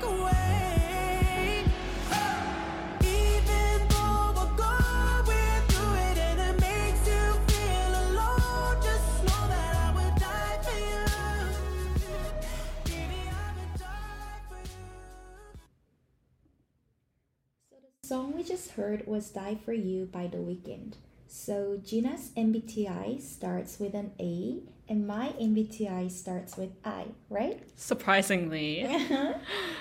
we 18.41 18.47
just 18.47 18.71
heard 18.71 19.05
was 19.05 19.29
Die 19.29 19.55
For 19.63 19.71
You 19.71 20.09
by 20.11 20.25
The 20.25 20.39
Weeknd. 20.39 20.95
So 21.27 21.79
Gina's 21.85 22.31
MBTI 22.35 23.21
starts 23.21 23.79
with 23.79 23.93
an 23.93 24.13
A 24.19 24.61
and 24.89 25.05
my 25.05 25.27
MBTI 25.39 26.09
starts 26.09 26.57
with 26.57 26.71
I, 26.83 27.05
right? 27.29 27.61
Surprisingly. 27.75 28.83
Uh-huh. 28.83 29.33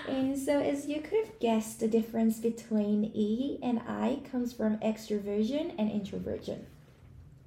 and 0.09 0.39
so 0.39 0.61
as 0.61 0.87
you 0.87 1.01
could 1.01 1.25
have 1.25 1.41
guessed, 1.41 1.81
the 1.81 1.89
difference 1.89 2.39
between 2.39 3.11
E 3.15 3.59
and 3.63 3.81
I 3.89 4.21
comes 4.31 4.53
from 4.53 4.77
extroversion 4.81 5.75
and 5.79 5.91
introversion. 5.91 6.67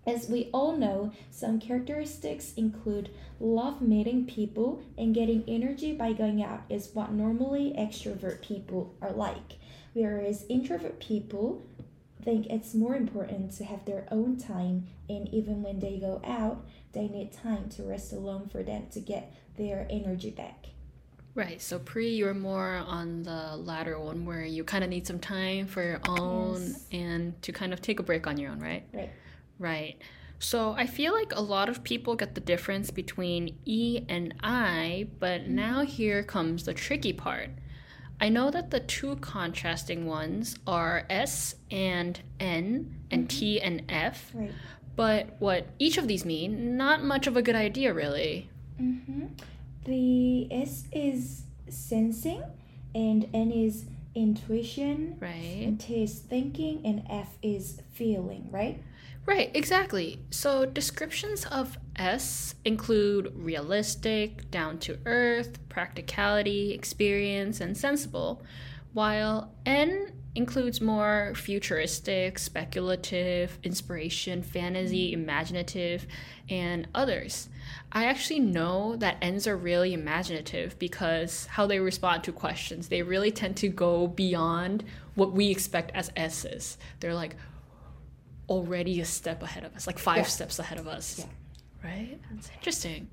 As 0.08 0.28
we 0.28 0.50
all 0.52 0.76
know, 0.76 1.12
some 1.30 1.60
characteristics 1.60 2.56
include 2.58 3.12
love 3.40 3.84
meeting 3.84 4.26
people 4.26 4.82
and 4.98 5.14
getting 5.14 5.44
energy 5.48 5.94
by 5.94 6.14
going 6.14 6.44
out 6.44 6.64
is 6.70 6.90
what 6.94 7.12
normally 7.14 7.76
extrovert 7.78 8.42
people 8.42 8.96
are 9.00 9.12
like. 9.12 9.60
Whereas 9.94 10.46
introvert 10.50 11.00
people 11.00 11.66
think 12.24 12.48
it's 12.48 12.74
more 12.74 12.96
important 12.96 13.52
to 13.58 13.66
have 13.66 13.86
their 13.86 14.08
own 14.10 14.38
time 14.38 14.88
and 15.10 15.28
even 15.30 15.62
when 15.62 15.80
they 15.80 15.98
go 15.98 16.22
out, 16.26 16.66
they 16.94 17.08
need 17.08 17.34
time 17.34 17.70
to 17.70 17.84
rest 17.84 18.14
alone 18.14 18.48
for 18.48 18.64
them 18.64 18.88
to 18.92 19.00
get 19.00 19.34
their 19.58 19.88
energy 19.90 20.30
back. 20.30 20.68
Right. 21.36 21.62
So 21.62 21.80
Pri, 21.80 22.10
you're 22.10 22.34
more 22.34 22.84
on 22.86 23.24
the 23.24 23.56
latter 23.58 24.00
one 24.00 24.26
where 24.26 24.46
you 24.46 24.64
kind 24.64 24.84
of 24.84 24.90
need 24.90 25.08
some 25.08 25.20
time 25.20 25.66
for 25.66 25.84
your 25.84 26.00
own 26.08 26.62
Yes. 26.62 26.86
and 26.92 27.42
to 27.42 27.52
kind 27.52 27.74
of 27.74 27.82
take 27.82 28.00
a 28.00 28.04
break 28.04 28.28
on 28.28 28.38
your 28.38 28.52
own, 28.52 28.60
right? 28.60 28.84
Right. 28.94 29.10
Right. 29.58 29.98
So 30.38 30.74
I 30.74 30.86
feel 30.86 31.14
like 31.14 31.34
a 31.36 31.42
lot 31.42 31.70
of 31.70 31.84
people 31.84 32.16
get 32.16 32.36
the 32.36 32.42
difference 32.42 32.92
between 32.92 33.58
E 33.66 34.04
and 34.10 34.36
I, 34.44 35.08
but 35.20 35.42
mm-hmm. 35.42 35.56
now 35.56 35.82
here 35.82 36.22
comes 36.22 36.66
the 36.66 36.74
tricky 36.74 37.14
part. 37.14 37.50
I 38.22 38.30
know 38.30 38.50
that 38.52 38.72
the 38.72 38.80
two 38.80 39.16
contrasting 39.18 40.06
ones 40.06 40.56
are 40.66 41.06
S 41.10 41.56
and 41.70 42.20
N 42.40 42.96
and 43.12 43.30
T 43.30 43.60
and 43.60 43.84
F, 43.90 44.32
Right. 44.34 44.52
but 44.96 45.36
what 45.40 45.68
each 45.80 45.98
of 45.98 46.08
these 46.08 46.24
mean, 46.24 46.78
not 46.78 47.04
much 47.04 47.28
of 47.28 47.36
a 47.36 47.42
good 47.42 47.56
idea, 47.56 47.94
really. 47.94 48.50
Mm-hmm. 48.82 49.26
The 49.86 50.48
S 50.54 50.86
is 50.94 51.44
sensing, 51.70 52.44
and 52.96 53.28
N 53.34 53.52
is 53.52 53.86
intuition, 54.16 55.18
Right? 55.20 55.64
and 55.66 55.80
T 55.80 56.04
is 56.04 56.20
thinking, 56.20 56.82
and 56.86 57.04
F 57.10 57.38
is 57.42 57.82
feeling, 57.92 58.48
right? 58.52 58.82
Right, 59.26 59.52
exactly. 59.54 60.20
So 60.32 60.66
descriptions 60.66 61.46
of 61.46 61.78
S 61.96 62.56
include 62.66 63.32
realistic, 63.36 64.52
down 64.52 64.80
to 64.80 65.00
earth, 65.06 65.60
practicality, 65.70 66.74
experience, 66.74 67.62
and 67.62 67.78
sensible, 67.78 68.44
while 68.92 69.54
N 69.66 70.12
includes 70.36 70.82
more 70.82 71.34
futuristic, 71.36 72.40
speculative, 72.40 73.60
inspiration, 73.64 74.42
fantasy, 74.42 75.14
hmm. 75.14 75.22
imaginative, 75.22 76.08
and 76.50 76.88
others. 76.94 77.50
I 77.92 78.06
actually 78.06 78.40
know 78.40 78.96
that 78.98 79.18
N's 79.22 79.48
are 79.48 79.56
really 79.56 79.94
imaginative 79.94 80.78
because 80.80 81.46
how 81.46 81.68
they 81.68 81.80
respond 81.80 82.24
to 82.26 82.32
questions, 82.34 82.90
they 82.90 83.04
really 83.04 83.32
tend 83.32 83.56
to 83.58 83.70
go 83.70 84.08
beyond 84.08 84.84
what 85.16 85.32
we 85.32 85.50
expect 85.50 85.92
as 85.94 86.12
S's. 86.16 86.78
They're 87.00 87.14
like, 87.14 87.36
already 88.50 89.00
a 89.02 89.06
step 89.06 89.42
ahead 89.44 89.64
of 89.64 89.76
us, 89.76 89.88
like 89.88 90.00
five 90.00 90.18
Yeah. 90.18 90.24
steps 90.24 90.60
ahead 90.60 90.80
of 90.80 90.88
us. 90.88 91.20
Yeah. 91.20 91.26
Right? 91.90 92.20
That's 92.32 92.50
interesting. 92.56 93.08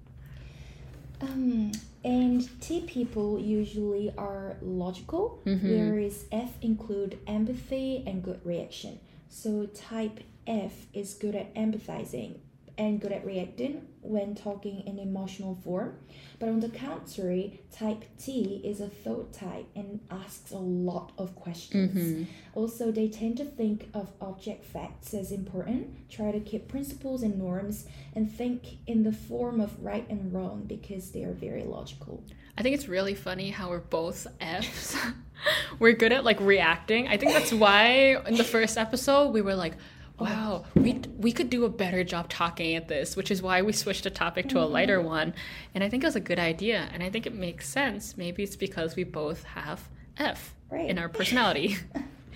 Um, 1.20 1.72
and 2.04 2.49
T 2.62 2.80
people 2.87 3.38
usually 3.38 4.12
are 4.16 4.56
logical, 4.62 5.40
whereas 5.44 6.25
F 6.32 6.52
include 6.62 7.18
empathy 7.26 8.02
and 8.06 8.22
good 8.22 8.40
reaction. 8.44 8.99
So 9.28 9.66
type 9.66 10.20
F 10.46 10.87
is 10.94 11.14
good 11.14 11.34
at 11.34 11.54
empathizing 11.54 12.37
and 12.80 12.99
good 12.99 13.12
at 13.12 13.26
reacting 13.26 13.87
when 14.00 14.34
talking 14.34 14.82
in 14.87 14.99
emotional 14.99 15.54
form. 15.54 15.99
But 16.38 16.49
on 16.49 16.60
the 16.60 16.70
contrary, 16.70 17.60
type 17.70 18.04
T 18.18 18.62
is 18.64 18.80
a 18.80 18.88
thought 18.88 19.34
type 19.34 19.66
and 19.76 20.00
asks 20.10 20.50
a 20.50 20.56
lot 20.56 21.12
of 21.18 21.34
questions. 21.34 21.94
Mm-hmm. 21.94 22.58
Also, 22.58 22.90
they 22.90 23.08
tend 23.08 23.37
to 23.37 23.44
think 23.44 23.90
of 23.92 24.08
object 24.22 24.64
facts 24.64 25.12
as 25.12 25.30
important, 25.30 26.08
try 26.08 26.32
to 26.32 26.40
keep 26.40 26.68
principles 26.68 27.22
and 27.22 27.38
norms, 27.38 27.84
and 28.16 28.32
think 28.32 28.78
in 28.87 29.02
the 29.02 29.12
form 29.12 29.60
of 29.60 29.84
right 29.84 30.08
and 30.08 30.32
wrong 30.32 30.64
because 30.66 31.10
they 31.10 31.22
are 31.22 31.34
very 31.34 31.64
logical. 31.64 32.25
I 32.56 32.62
think 32.62 32.75
it's 32.75 32.88
really 32.88 33.14
funny 33.14 33.50
how 33.50 33.68
we're 33.68 33.78
both 33.78 34.26
Fs. 34.40 34.96
we're 35.78 35.92
good 35.92 36.12
at 36.12 36.25
like 36.25 36.40
reacting. 36.40 37.08
I 37.08 37.18
think 37.18 37.34
that's 37.34 37.52
why 37.52 38.16
in 38.26 38.37
the 38.37 38.44
first 38.44 38.78
episode 38.78 39.34
we 39.34 39.42
were 39.42 39.54
like, 39.54 39.75
wow, 40.21 40.65
we 40.75 41.00
we 41.19 41.33
could 41.33 41.50
do 41.50 41.65
a 41.65 41.69
better 41.69 42.05
job 42.05 42.29
talking 42.29 42.75
at 42.77 42.89
this, 42.89 43.17
which 43.17 43.31
is 43.31 43.43
why 43.43 43.62
we 43.62 43.73
switched 43.73 44.05
the 44.05 44.11
topic 44.11 44.49
to 44.50 44.61
a 44.61 44.65
lighter 44.65 45.00
one. 45.00 45.35
And 45.75 45.83
I 45.83 45.89
think 45.89 46.03
it 46.05 46.07
was 46.07 46.17
a 46.17 46.21
good 46.21 46.39
idea, 46.39 46.89
and 46.93 47.03
I 47.03 47.11
think 47.11 47.27
it 47.27 47.35
makes 47.35 47.69
sense. 47.69 48.17
Maybe 48.17 48.43
it's 48.43 48.57
because 48.57 48.97
we 48.97 49.05
both 49.05 49.45
have 49.45 49.89
F 50.19 50.55
Right. 50.71 50.89
in 50.89 50.99
our 50.99 51.09
personality. 51.09 51.79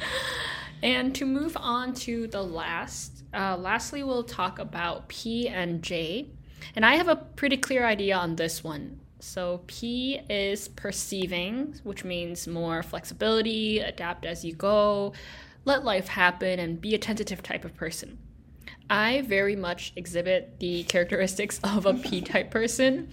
and 0.83 1.15
to 1.15 1.25
move 1.25 1.57
on 1.61 1.95
to 1.95 2.27
the 2.27 2.43
last, 2.43 3.23
uh, 3.33 3.57
lastly, 3.57 4.03
we'll 4.03 4.25
talk 4.25 4.59
about 4.59 5.09
P 5.09 5.49
and 5.49 5.83
J. 5.83 6.27
And 6.75 6.85
I 6.85 6.97
have 6.97 7.09
a 7.09 7.17
pretty 7.17 7.57
clear 7.59 7.85
idea 7.87 8.17
on 8.17 8.37
this 8.37 8.65
one. 8.65 8.99
So 9.21 9.63
P 9.67 10.21
is 10.29 10.69
perceiving, 10.69 11.75
which 11.85 12.05
means 12.05 12.47
more 12.47 12.83
flexibility, 12.83 13.79
adapt 13.79 14.27
as 14.27 14.45
you 14.45 14.55
go, 14.55 15.13
let 15.65 15.85
life 15.85 16.09
happen, 16.09 16.59
and 16.59 16.81
be 16.81 16.95
a 16.95 16.99
tentative 16.99 17.43
type 17.43 17.65
of 17.65 17.75
person. 17.75 18.19
I 18.91 19.23
very 19.23 19.57
much 19.57 19.93
exhibit 19.97 20.61
the 20.61 20.85
characteristics 20.85 21.59
of 21.65 21.87
a 21.87 21.95
P 21.95 22.21
type 22.21 22.51
person. 22.51 23.11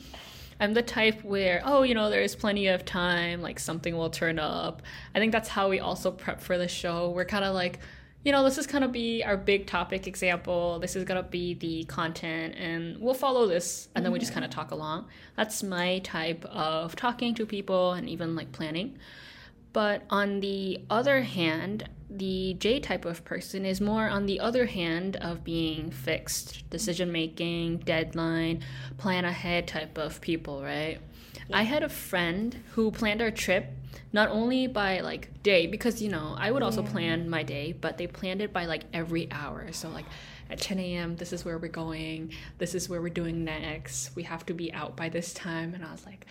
I'm 0.59 0.73
the 0.73 0.83
type 0.83 1.23
where, 1.23 1.61
oh, 1.65 1.83
you 1.83 1.95
know, 1.95 2.09
there's 2.09 2.35
plenty 2.35 2.67
of 2.67 2.85
time, 2.85 3.41
like 3.41 3.57
something 3.57 3.97
will 3.97 4.11
turn 4.11 4.37
up. 4.37 4.83
I 5.15 5.19
think 5.19 5.31
that's 5.31 5.49
how 5.49 5.69
we 5.69 5.79
also 5.79 6.11
prep 6.11 6.39
for 6.39 6.57
the 6.57 6.67
show. 6.67 7.09
We're 7.09 7.25
kind 7.25 7.43
of 7.43 7.55
like, 7.55 7.79
you 8.23 8.31
know, 8.31 8.43
this 8.43 8.59
is 8.59 8.67
going 8.67 8.83
to 8.83 8.87
be 8.87 9.23
our 9.23 9.37
big 9.37 9.65
topic 9.65 10.05
example. 10.05 10.77
This 10.77 10.95
is 10.95 11.03
going 11.03 11.23
to 11.23 11.27
be 11.27 11.55
the 11.55 11.85
content, 11.85 12.53
and 12.55 12.99
we'll 12.99 13.15
follow 13.15 13.47
this, 13.47 13.89
and 13.95 14.05
then 14.05 14.11
we 14.11 14.19
just 14.19 14.33
kind 14.33 14.45
of 14.45 14.51
mm-hmm. 14.51 14.59
talk 14.59 14.71
along. 14.71 15.07
That's 15.35 15.63
my 15.63 15.97
type 15.99 16.45
of 16.45 16.95
talking 16.95 17.33
to 17.35 17.45
people 17.47 17.93
and 17.93 18.07
even 18.07 18.35
like 18.35 18.51
planning. 18.51 18.99
But 19.73 20.03
on 20.11 20.41
the 20.41 20.81
other 20.91 21.21
hand, 21.21 21.89
the 22.11 22.55
J 22.55 22.79
type 22.79 23.05
of 23.05 23.23
person 23.23 23.65
is 23.65 23.79
more 23.79 24.09
on 24.09 24.25
the 24.25 24.39
other 24.39 24.65
hand 24.65 25.15
of 25.17 25.43
being 25.43 25.91
fixed, 25.91 26.69
decision 26.69 27.11
making, 27.11 27.77
deadline, 27.77 28.63
plan 28.97 29.25
ahead 29.25 29.67
type 29.67 29.97
of 29.97 30.19
people, 30.21 30.61
right? 30.61 30.99
I 31.53 31.63
had 31.63 31.83
a 31.83 31.89
friend 31.89 32.63
who 32.73 32.91
planned 32.91 33.21
our 33.21 33.31
trip 33.31 33.65
not 34.13 34.29
only 34.29 34.67
by 34.67 34.99
like 34.99 35.41
day, 35.43 35.67
because 35.67 36.01
you 36.01 36.09
know, 36.09 36.35
I 36.37 36.51
would 36.51 36.63
also 36.63 36.83
Yeah. 36.83 36.91
plan 36.91 37.29
my 37.29 37.43
day, 37.43 37.73
but 37.79 37.97
they 37.97 38.07
planned 38.07 38.41
it 38.41 38.51
by 38.51 38.65
like 38.65 38.83
every 38.93 39.31
hour. 39.31 39.71
So, 39.71 39.89
like 39.89 40.05
at 40.49 40.59
10 40.59 40.79
a.m., 40.79 41.15
this 41.15 41.31
is 41.31 41.45
where 41.45 41.57
we're 41.57 41.69
going, 41.69 42.33
this 42.57 42.75
is 42.75 42.89
where 42.89 43.01
we're 43.01 43.09
doing 43.09 43.43
next, 43.45 44.15
we 44.15 44.23
have 44.23 44.45
to 44.47 44.53
be 44.53 44.71
out 44.73 44.97
by 44.97 45.07
this 45.09 45.33
time. 45.33 45.73
And 45.73 45.85
I 45.85 45.91
was 45.91 46.05
like, 46.05 46.25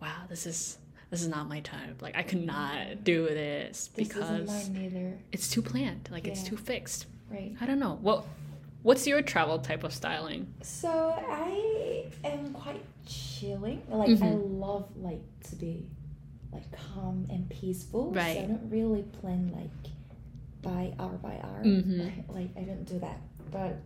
wow, 0.00 0.22
this 0.28 0.46
is. 0.46 0.78
This 1.10 1.22
is 1.22 1.28
not 1.28 1.48
my 1.48 1.60
type. 1.60 2.02
Like 2.02 2.16
I 2.16 2.22
could 2.22 2.44
not 2.44 3.04
do 3.04 3.24
this 3.26 3.88
This 3.94 4.08
because 4.08 4.30
isn't 4.30 4.46
mine 4.46 4.82
neither, 4.82 5.18
it's 5.32 5.48
too 5.48 5.62
planned. 5.62 6.08
Like 6.10 6.26
it's 6.26 6.42
too 6.42 6.56
fixed. 6.56 7.06
right? 7.30 7.54
I 7.60 7.66
don't 7.66 7.78
know. 7.78 7.98
What 8.02 8.24
what's 8.82 9.06
your 9.06 9.22
travel 9.22 9.58
type 9.58 9.84
of 9.84 9.92
styling? 9.94 10.52
So 10.62 10.90
I 11.28 12.06
am 12.24 12.52
quite 12.52 12.84
chilling. 13.06 13.82
Like 13.88 14.10
I 14.10 14.12
Mhm. 14.34 14.60
love 14.60 14.88
like 14.96 15.22
to 15.50 15.56
be 15.56 15.86
like 16.52 16.64
calm 16.72 17.26
and 17.30 17.48
peaceful. 17.50 18.12
So 18.12 18.16
Right. 18.18 18.38
I 18.38 18.46
don't 18.46 18.68
really 18.70 19.02
plan 19.02 19.52
like 19.54 19.92
by 20.62 20.92
hour 20.98 21.16
by 21.18 21.38
hour. 21.42 21.62
Mhm. 21.64 22.04
Like, 22.04 22.28
like 22.34 22.50
I 22.56 22.62
don't 22.62 22.84
do 22.84 22.98
that. 23.00 23.20
But 23.52 23.76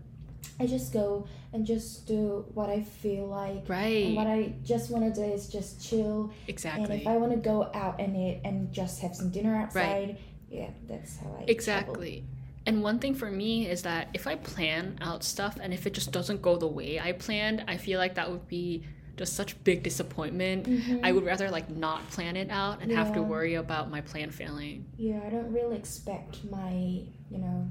I 0.58 0.66
just 0.66 0.92
go 0.92 1.26
and 1.52 1.66
just 1.66 2.06
do 2.06 2.44
what 2.54 2.68
I 2.70 2.82
feel 2.82 3.26
like. 3.26 3.68
And 4.06 4.16
what 4.16 4.26
I 4.26 4.54
just 4.64 4.90
want 4.90 5.12
to 5.12 5.20
do 5.20 5.26
is 5.26 5.48
just 5.48 5.82
chill. 5.82 6.32
Exactly. 6.48 6.84
And 6.84 6.92
if 6.92 7.06
I 7.06 7.16
want 7.16 7.32
to 7.32 7.38
go 7.38 7.70
out 7.74 8.00
and 8.00 8.16
eat 8.16 8.40
and 8.44 8.72
just 8.72 9.00
have 9.00 9.14
some 9.14 9.30
dinner 9.30 9.56
outside, 9.56 10.08
right. 10.08 10.20
yeah, 10.50 10.70
that's 10.86 11.16
how 11.18 11.26
I 11.26 11.30
travel. 11.30 11.44
Exactly. 11.48 12.24
And 12.66 12.82
one 12.82 12.98
thing 12.98 13.14
for 13.14 13.30
me 13.30 13.68
is 13.68 13.82
that 13.82 14.08
if 14.12 14.26
I 14.26 14.36
plan 14.36 14.98
out 15.00 15.24
stuff 15.24 15.56
and 15.60 15.72
if 15.72 15.86
it 15.86 15.94
just 15.94 16.12
doesn't 16.12 16.42
go 16.42 16.56
the 16.56 16.66
way 16.66 17.00
I 17.00 17.12
planned, 17.12 17.64
I 17.66 17.78
feel 17.78 17.98
like 17.98 18.14
that 18.16 18.30
would 18.30 18.46
be 18.46 18.84
just 19.16 19.34
such 19.34 19.62
big 19.64 19.82
disappointment. 19.82 20.66
Mm-hmm. 20.66 21.04
I 21.04 21.12
would 21.12 21.24
rather 21.24 21.50
like 21.50 21.70
not 21.70 22.08
plan 22.10 22.36
it 22.36 22.50
out 22.50 22.82
and 22.82 22.92
have 22.92 23.14
to 23.14 23.22
worry 23.22 23.54
about 23.54 23.90
my 23.90 24.02
plan 24.02 24.30
failing. 24.30 24.86
Yeah, 24.96 25.20
I 25.26 25.30
don't 25.30 25.52
really 25.52 25.76
expect 25.76 26.44
my, 26.50 26.72
you 26.72 27.38
know, 27.38 27.68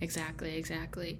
Exactly, 0.00 0.56
exactly. 0.56 1.18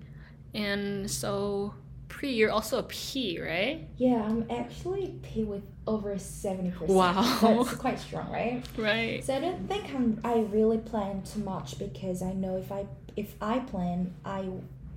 And 0.59 1.11
so, 1.11 1.75
Pri, 2.09 2.31
you're 2.31 2.51
also 2.51 2.79
a 2.79 2.83
P, 2.83 3.41
right? 3.41 3.87
yeah, 3.97 4.23
I'm 4.23 4.47
actually 4.51 5.15
P 5.23 5.45
with 5.45 5.63
over 5.87 6.15
70%. 6.17 6.89
Wow. 6.89 7.39
That's 7.41 7.75
quite 7.77 7.99
strong, 8.01 8.31
right? 8.31 8.63
Right. 8.77 9.25
So 9.25 9.37
I 9.37 9.41
don't 9.41 9.69
think 9.69 9.85
I'm, 9.95 10.21
I 10.25 10.41
really 10.41 10.79
plan 10.79 11.23
too 11.23 11.41
much 11.41 11.79
because 11.79 12.23
I 12.23 12.33
know 12.33 12.57
if 12.57 12.73
I 12.73 12.87
if 13.17 13.35
I 13.41 13.59
plan, 13.59 14.15
I 14.25 14.49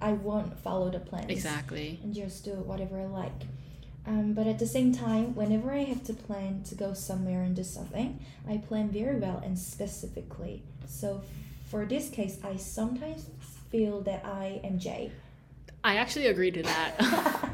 I 0.01 0.13
won't 0.13 0.57
follow 0.59 0.89
the 0.89 0.99
plans. 0.99 1.29
Exactly. 1.29 1.99
And 2.03 2.13
just 2.13 2.43
do 2.45 2.51
whatever 2.51 2.99
I 2.99 3.05
like. 3.05 3.41
Um, 4.05 4.33
but 4.33 4.47
at 4.47 4.57
the 4.57 4.65
same 4.65 4.93
time, 4.93 5.35
whenever 5.35 5.71
I 5.71 5.83
have 5.83 6.03
to 6.05 6.13
plan 6.13 6.63
to 6.63 6.75
go 6.75 6.93
somewhere 6.93 7.43
and 7.43 7.55
do 7.55 7.63
something, 7.63 8.19
I 8.49 8.57
plan 8.57 8.89
very 8.89 9.17
well 9.17 9.41
and 9.45 9.57
specifically. 9.57 10.63
So 10.87 11.21
for 11.69 11.85
this 11.85 12.09
case, 12.09 12.39
I 12.43 12.57
sometimes 12.57 13.27
feel 13.69 14.01
that 14.01 14.25
I 14.25 14.59
am 14.63 14.79
J. 14.79 15.11
I 15.83 15.97
actually 15.97 16.27
agree 16.27 16.51
to 16.51 16.63
that. 16.63 16.95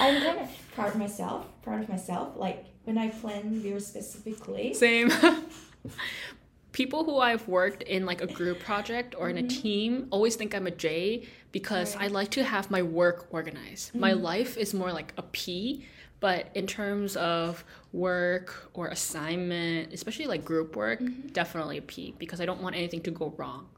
I'm 0.00 0.22
kind 0.22 0.38
of 0.40 0.48
proud 0.74 0.88
of 0.88 0.96
myself. 0.96 1.46
Proud 1.62 1.82
of 1.82 1.88
myself. 1.88 2.36
Like 2.36 2.66
when 2.84 2.98
I 2.98 3.08
plan 3.08 3.60
very 3.60 3.80
specifically. 3.80 4.74
Same. 4.74 5.10
People 6.72 7.04
who 7.04 7.18
I've 7.18 7.46
worked 7.46 7.82
in 7.82 8.06
like 8.06 8.22
a 8.22 8.26
group 8.26 8.60
project 8.60 9.14
or 9.16 9.28
in 9.28 9.36
a 9.36 9.42
mm-hmm. 9.42 9.48
team 9.62 10.08
always 10.10 10.36
think 10.36 10.54
I'm 10.54 10.66
a 10.66 10.70
J 10.70 11.28
because 11.52 11.94
I 11.96 12.06
like 12.06 12.30
to 12.30 12.44
have 12.44 12.70
my 12.70 12.82
work 12.82 13.26
organized. 13.30 13.94
My 13.94 14.12
mm-hmm. 14.12 14.22
life 14.22 14.56
is 14.56 14.72
more 14.72 14.90
like 14.90 15.12
a 15.18 15.22
P, 15.22 15.84
but 16.20 16.48
in 16.54 16.66
terms 16.66 17.14
of 17.16 17.62
work 17.92 18.70
or 18.72 18.88
assignment, 18.88 19.92
especially 19.92 20.26
like 20.26 20.46
group 20.46 20.74
work, 20.74 21.00
mm-hmm. 21.00 21.28
definitely 21.28 21.76
a 21.76 21.82
P 21.82 22.14
because 22.18 22.40
I 22.40 22.46
don't 22.46 22.62
want 22.62 22.74
anything 22.74 23.02
to 23.02 23.10
go 23.10 23.34
wrong. 23.36 23.68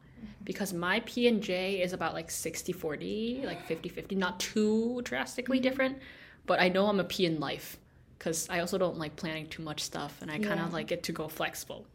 Because 0.43 0.73
my 0.73 1.01
P 1.07 1.29
and 1.29 1.43
J 1.43 1.83
is 1.83 1.93
about 1.93 2.15
like 2.15 2.31
60 2.31 2.73
40, 2.73 3.43
like 3.45 3.65
50 3.67 3.89
50, 3.89 4.15
not 4.17 4.41
too 4.41 5.01
drastically 5.05 5.59
mm-hmm. 5.59 5.63
different, 5.63 5.99
but 6.47 6.61
I 6.61 6.69
know 6.69 6.87
I'm 6.87 7.01
a 7.01 7.05
P 7.05 7.27
in 7.27 7.41
life 7.41 7.79
because 8.19 8.49
I 8.49 8.61
also 8.61 8.79
don't 8.79 8.99
like 8.99 9.17
planning 9.17 9.47
too 9.49 9.63
much 9.63 9.83
stuff 9.83 10.23
and 10.23 10.31
I 10.31 10.39
kind 10.39 10.61
Yeah. 10.61 10.67
of 10.67 10.73
like 10.73 10.91
it 10.93 11.03
to 11.05 11.13
go 11.13 11.29
flexible. 11.29 11.87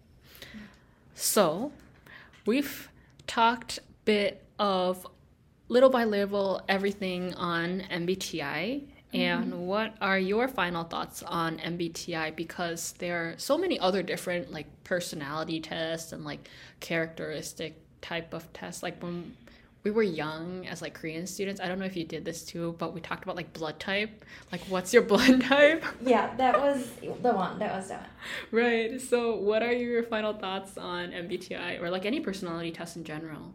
So, 1.15 1.71
we've 2.45 2.89
talked 3.27 3.79
bit 4.05 4.43
of 4.57 5.05
little 5.67 5.89
by 5.89 6.03
little 6.03 6.61
everything 6.67 7.33
on 7.35 7.81
MBTI. 7.91 8.81
Mm-hmm. 9.13 9.17
And 9.17 9.67
what 9.67 9.95
are 10.01 10.19
your 10.19 10.47
final 10.47 10.83
thoughts 10.83 11.23
on 11.23 11.57
MBTI? 11.57 12.35
Because 12.35 12.93
there 12.99 13.17
are 13.17 13.33
so 13.37 13.57
many 13.57 13.79
other 13.79 14.03
different 14.03 14.51
like 14.51 14.67
personality 14.83 15.59
tests 15.59 16.11
and 16.11 16.23
like 16.23 16.49
characteristic 16.79 17.81
type 18.01 18.33
of 18.33 18.51
test 18.53 18.83
Like 18.83 19.01
when 19.01 19.35
we 19.83 19.91
were 19.91 20.03
young 20.03 20.67
as 20.67 20.81
like 20.81 20.93
Korean 20.93 21.25
students, 21.25 21.61
I 21.61 21.67
don't 21.69 21.79
know 21.79 21.85
if 21.85 21.95
you 21.95 22.03
did 22.03 22.25
this 22.25 22.43
too, 22.43 22.75
but 22.79 22.93
we 22.93 22.99
talked 22.99 23.23
about 23.23 23.35
like 23.37 23.53
blood 23.53 23.79
type. 23.79 24.25
Like 24.51 24.61
what's 24.67 24.93
your 24.93 25.03
blood 25.11 25.41
type? 25.41 25.83
Yeah, 26.01 26.35
that 26.35 26.59
was 26.59 26.89
the 27.01 27.31
one. 27.33 27.59
That 27.59 27.75
was 27.75 27.87
the 27.87 27.93
one. 27.95 28.03
Right. 28.51 29.01
So, 29.01 29.35
what 29.37 29.63
are 29.63 29.71
your 29.71 30.03
final 30.03 30.33
thoughts 30.33 30.77
on 30.77 31.11
MBTI 31.11 31.81
or 31.81 31.89
like 31.89 32.05
any 32.05 32.19
personality 32.19 32.71
test 32.71 32.97
in 32.97 33.03
general? 33.05 33.53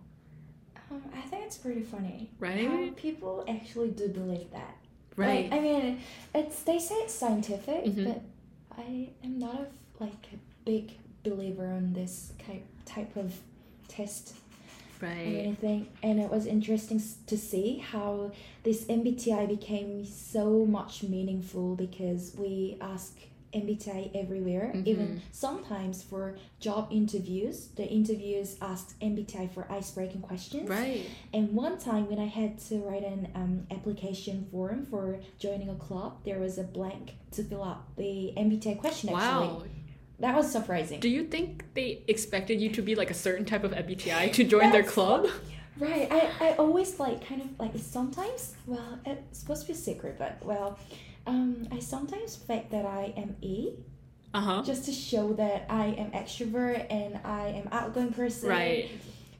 Um, 0.90 1.02
I 1.14 1.20
think 1.22 1.44
it's 1.44 1.58
pretty 1.58 1.82
funny. 1.82 2.30
Right? 2.38 2.68
How 2.68 2.88
people 2.96 3.44
actually 3.48 3.90
do 3.90 4.08
believe 4.08 4.50
that. 4.52 4.76
Right. 5.16 5.50
Like, 5.50 5.60
I 5.60 5.62
mean, 5.62 6.00
it's 6.34 6.62
they 6.62 6.78
say 6.78 6.94
it's 6.96 7.14
scientific, 7.14 7.84
Mhm. 7.84 8.04
but 8.06 8.22
I 8.78 9.10
am 9.22 9.38
not 9.38 9.56
a 9.60 9.66
like 10.00 10.26
a 10.32 10.36
big 10.64 10.92
believer 11.22 11.66
on 11.66 11.92
this 11.92 12.32
type 12.44 12.64
type 12.84 13.14
of 13.16 13.34
test 13.94 14.34
or 15.02 15.08
right. 15.08 15.16
anything. 15.44 15.88
And 16.02 16.20
it 16.20 16.30
was 16.30 16.46
interesting 16.46 17.02
to 17.26 17.36
see 17.36 17.78
how 17.78 18.32
this 18.62 18.84
MBTI 18.86 19.48
became 19.48 20.04
so 20.04 20.64
much 20.64 21.02
meaningful 21.02 21.76
because 21.76 22.34
we 22.38 22.76
ask 22.80 23.16
MBTI 23.52 24.10
everywhere. 24.16 24.72
Even 24.84 25.06
Mhm. 25.06 25.20
sometimes 25.30 26.02
for 26.02 26.36
job 26.58 26.88
interviews, 26.90 27.68
the 27.76 27.86
interviews 27.88 28.56
asked 28.60 28.94
MBTI 29.00 29.46
for 29.46 29.70
ice-breaking 29.70 30.22
questions. 30.22 30.68
Right. 30.68 31.04
And 31.32 31.52
one 31.52 31.78
time 31.78 32.08
when 32.08 32.18
I 32.18 32.26
had 32.26 32.58
to 32.68 32.78
write 32.78 33.04
an 33.04 33.28
um, 33.36 33.66
application 33.70 34.46
form 34.50 34.86
for 34.86 35.20
joining 35.38 35.68
a 35.68 35.76
club, 35.76 36.24
there 36.24 36.40
was 36.40 36.58
a 36.58 36.64
blank 36.64 37.14
to 37.32 37.44
fill 37.44 37.62
out 37.62 37.94
the 37.96 38.32
MBTI 38.36 38.74
question. 38.74 39.10
Actually, 39.10 39.48
Wow. 39.48 39.62
That 40.20 40.34
was 40.34 40.50
surprising. 40.50 41.00
Do 41.00 41.08
you 41.08 41.24
think 41.24 41.64
they 41.74 42.02
expected 42.08 42.60
you 42.60 42.70
to 42.70 42.82
be 42.82 42.94
like 42.94 43.10
a 43.10 43.14
certain 43.14 43.44
type 43.44 43.64
of 43.64 43.72
MBTI 43.72 44.32
to 44.34 44.44
join 44.44 44.70
their 44.70 44.82
club? 44.84 45.26
Right. 45.76 46.06
I, 46.10 46.32
I 46.40 46.52
always 46.54 47.00
like 47.00 47.26
kind 47.26 47.42
of 47.42 47.48
like 47.58 47.72
sometimes 47.78 48.54
well 48.66 48.98
it's 49.04 49.40
supposed 49.40 49.62
to 49.62 49.66
be 49.68 49.72
a 49.72 49.76
secret 49.76 50.16
but 50.18 50.38
well 50.44 50.78
um 51.26 51.66
I 51.72 51.80
sometimes 51.80 52.36
fake 52.36 52.70
that 52.70 52.86
I 52.86 53.12
am 53.16 53.34
E 53.40 53.70
Uh 54.32 54.40
huh. 54.40 54.62
just 54.62 54.84
to 54.84 54.92
show 54.92 55.32
that 55.32 55.66
I 55.68 55.86
am 55.86 56.12
extrovert 56.12 56.86
and 56.90 57.18
I 57.24 57.48
am 57.48 57.68
outgoing 57.72 58.12
person. 58.12 58.48
Right. 58.50 58.88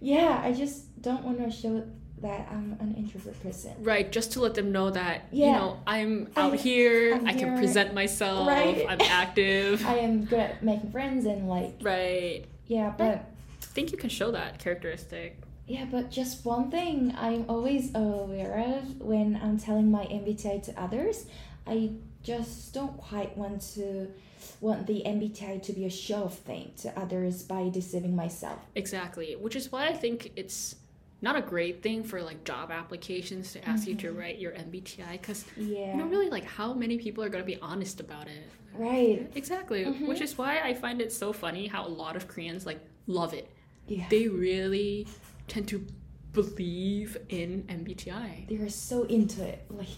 Yeah, 0.00 0.40
I 0.42 0.52
just 0.52 1.00
don't 1.02 1.22
want 1.24 1.38
to 1.38 1.50
show 1.52 1.84
that 2.24 2.48
I'm 2.50 2.76
an 2.80 2.94
introvert 2.96 3.40
person. 3.42 3.72
Right. 3.80 4.10
Just 4.10 4.32
to 4.32 4.40
let 4.40 4.54
them 4.54 4.72
know 4.72 4.90
that 4.90 5.28
you 5.30 5.52
know 5.52 5.78
I'm 5.86 6.28
I'm- 6.36 6.52
out 6.52 6.54
here. 6.58 7.14
I'm 7.14 7.26
I 7.26 7.32
can 7.32 7.50
here. 7.50 7.56
present 7.58 7.94
myself. 7.94 8.48
Right. 8.48 8.86
I'm 8.88 9.00
active. 9.00 9.86
I 9.94 9.98
am 9.98 10.24
good 10.24 10.40
at 10.40 10.62
making 10.64 10.90
friends 10.90 11.26
and 11.26 11.48
like 11.48 11.74
right. 11.82 12.46
yeah, 12.66 12.92
but 12.96 13.06
I 13.06 13.20
think 13.60 13.92
you 13.92 13.98
can 13.98 14.08
show 14.10 14.30
that 14.32 14.58
characteristic. 14.58 15.38
Yeah, 15.66 15.84
but 15.90 16.10
just 16.10 16.44
one 16.44 16.70
thing 16.70 17.14
I'm 17.16 17.44
always 17.48 17.94
aware 17.94 18.78
of 18.78 19.00
when 19.00 19.38
I'm 19.42 19.58
telling 19.58 19.90
my 19.90 20.04
MBTI 20.06 20.62
to 20.64 20.80
others, 20.80 21.26
I 21.66 21.92
just 22.22 22.72
don't 22.74 22.96
quite 22.96 23.36
want 23.36 23.60
to 23.74 24.08
want 24.60 24.86
the 24.86 25.02
MBTI 25.06 25.62
to 25.62 25.72
be 25.72 25.84
a 25.84 25.90
show 25.90 26.24
off 26.24 26.38
thing 26.38 26.72
to 26.78 26.98
others 26.98 27.42
by 27.42 27.68
deceiving 27.70 28.16
myself. 28.16 28.58
Exactly, 28.74 29.36
which 29.36 29.56
is 29.56 29.70
why 29.70 29.88
I 29.88 29.92
think 29.92 30.32
it's 30.36 30.76
not 31.24 31.36
a 31.36 31.40
great 31.40 31.82
thing 31.82 32.04
for 32.04 32.22
like 32.22 32.44
job 32.44 32.70
applications 32.70 33.52
to 33.54 33.68
ask 33.68 33.88
you 33.88 33.94
to 33.96 34.08
mm-hmm. 34.08 34.18
write 34.18 34.38
your 34.38 34.52
MBTI 34.52 35.12
because 35.12 35.44
Yeah. 35.56 35.92
you 35.92 35.96
know 35.96 36.04
really 36.04 36.28
like 36.28 36.44
how 36.44 36.74
many 36.74 36.98
people 36.98 37.24
are 37.24 37.30
going 37.30 37.42
to 37.42 37.46
be 37.46 37.58
honest 37.60 37.98
about 37.98 38.28
it. 38.28 38.46
Right. 38.74 39.30
Exactly, 39.34 39.86
mm-hmm. 39.86 40.06
which 40.06 40.20
is 40.20 40.36
why 40.36 40.60
I 40.60 40.74
find 40.74 41.00
it 41.00 41.12
so 41.12 41.32
funny 41.32 41.66
how 41.66 41.86
a 41.86 41.92
lot 42.02 42.14
of 42.14 42.28
Koreans 42.28 42.66
like 42.66 42.80
love 43.06 43.32
it. 43.32 43.50
Yeah. 43.88 44.04
They 44.10 44.28
really 44.28 45.08
tend 45.48 45.66
to 45.68 45.84
believe 46.32 47.16
in 47.30 47.62
MBTI. 47.68 48.48
They're 48.48 48.68
so 48.68 49.04
into 49.04 49.42
it. 49.42 49.64
Like 49.70 49.88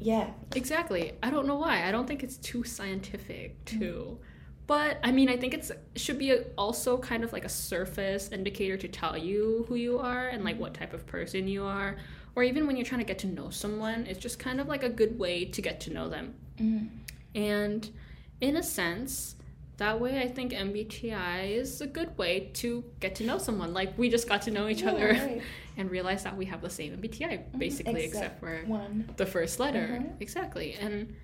yeah. 0.00 0.30
Exactly. 0.56 1.12
I 1.22 1.30
don't 1.30 1.46
know 1.46 1.54
why. 1.54 1.86
I 1.86 1.92
don't 1.92 2.08
think 2.08 2.24
it's 2.24 2.38
too 2.38 2.64
scientific 2.64 3.64
too. 3.64 4.18
Mm-hmm. 4.18 4.31
But 4.66 4.98
I 5.02 5.10
mean, 5.12 5.28
I 5.28 5.36
think 5.36 5.54
it's 5.54 5.72
should 5.96 6.18
be 6.18 6.30
a, 6.30 6.42
also 6.56 6.96
kind 6.98 7.24
of 7.24 7.32
like 7.32 7.44
a 7.44 7.48
surface 7.48 8.28
indicator 8.30 8.76
to 8.76 8.88
tell 8.88 9.16
you 9.16 9.64
who 9.68 9.74
you 9.74 9.98
are 9.98 10.28
and 10.28 10.44
like 10.44 10.58
what 10.58 10.74
type 10.74 10.92
of 10.94 11.06
person 11.06 11.48
you 11.48 11.64
are. 11.64 11.96
Or 12.34 12.42
even 12.42 12.66
when 12.66 12.76
you're 12.76 12.86
trying 12.86 13.00
to 13.00 13.06
get 13.06 13.18
to 13.20 13.26
know 13.26 13.50
someone, 13.50 14.06
it's 14.06 14.18
just 14.18 14.38
kind 14.38 14.60
of 14.60 14.68
like 14.68 14.82
a 14.82 14.88
good 14.88 15.18
way 15.18 15.44
to 15.46 15.60
get 15.60 15.80
to 15.80 15.92
know 15.92 16.08
them. 16.08 16.34
Mm. 16.58 16.88
And 17.34 17.90
in 18.40 18.56
a 18.56 18.62
sense, 18.62 19.34
that 19.78 20.00
way 20.00 20.20
I 20.22 20.28
think 20.28 20.52
MBTI 20.52 21.50
is 21.50 21.80
a 21.80 21.86
good 21.86 22.16
way 22.16 22.50
to 22.54 22.84
get 23.00 23.14
to 23.16 23.24
know 23.24 23.38
someone. 23.38 23.74
Like 23.74 23.98
we 23.98 24.08
just 24.08 24.28
got 24.28 24.42
to 24.42 24.50
know 24.50 24.68
each 24.68 24.82
Yeah, 24.82 24.90
other 24.92 25.08
right. 25.08 25.42
and 25.76 25.90
realize 25.90 26.22
that 26.24 26.36
we 26.36 26.44
have 26.46 26.62
the 26.62 26.70
same 26.70 26.96
MBTI 26.96 27.58
basically, 27.58 28.04
except, 28.04 28.40
for 28.40 28.62
one. 28.66 29.10
the 29.16 29.26
first 29.26 29.58
letter. 29.58 29.98
Mhm. 30.00 30.20
Exactly. 30.20 30.74
And 30.74 31.14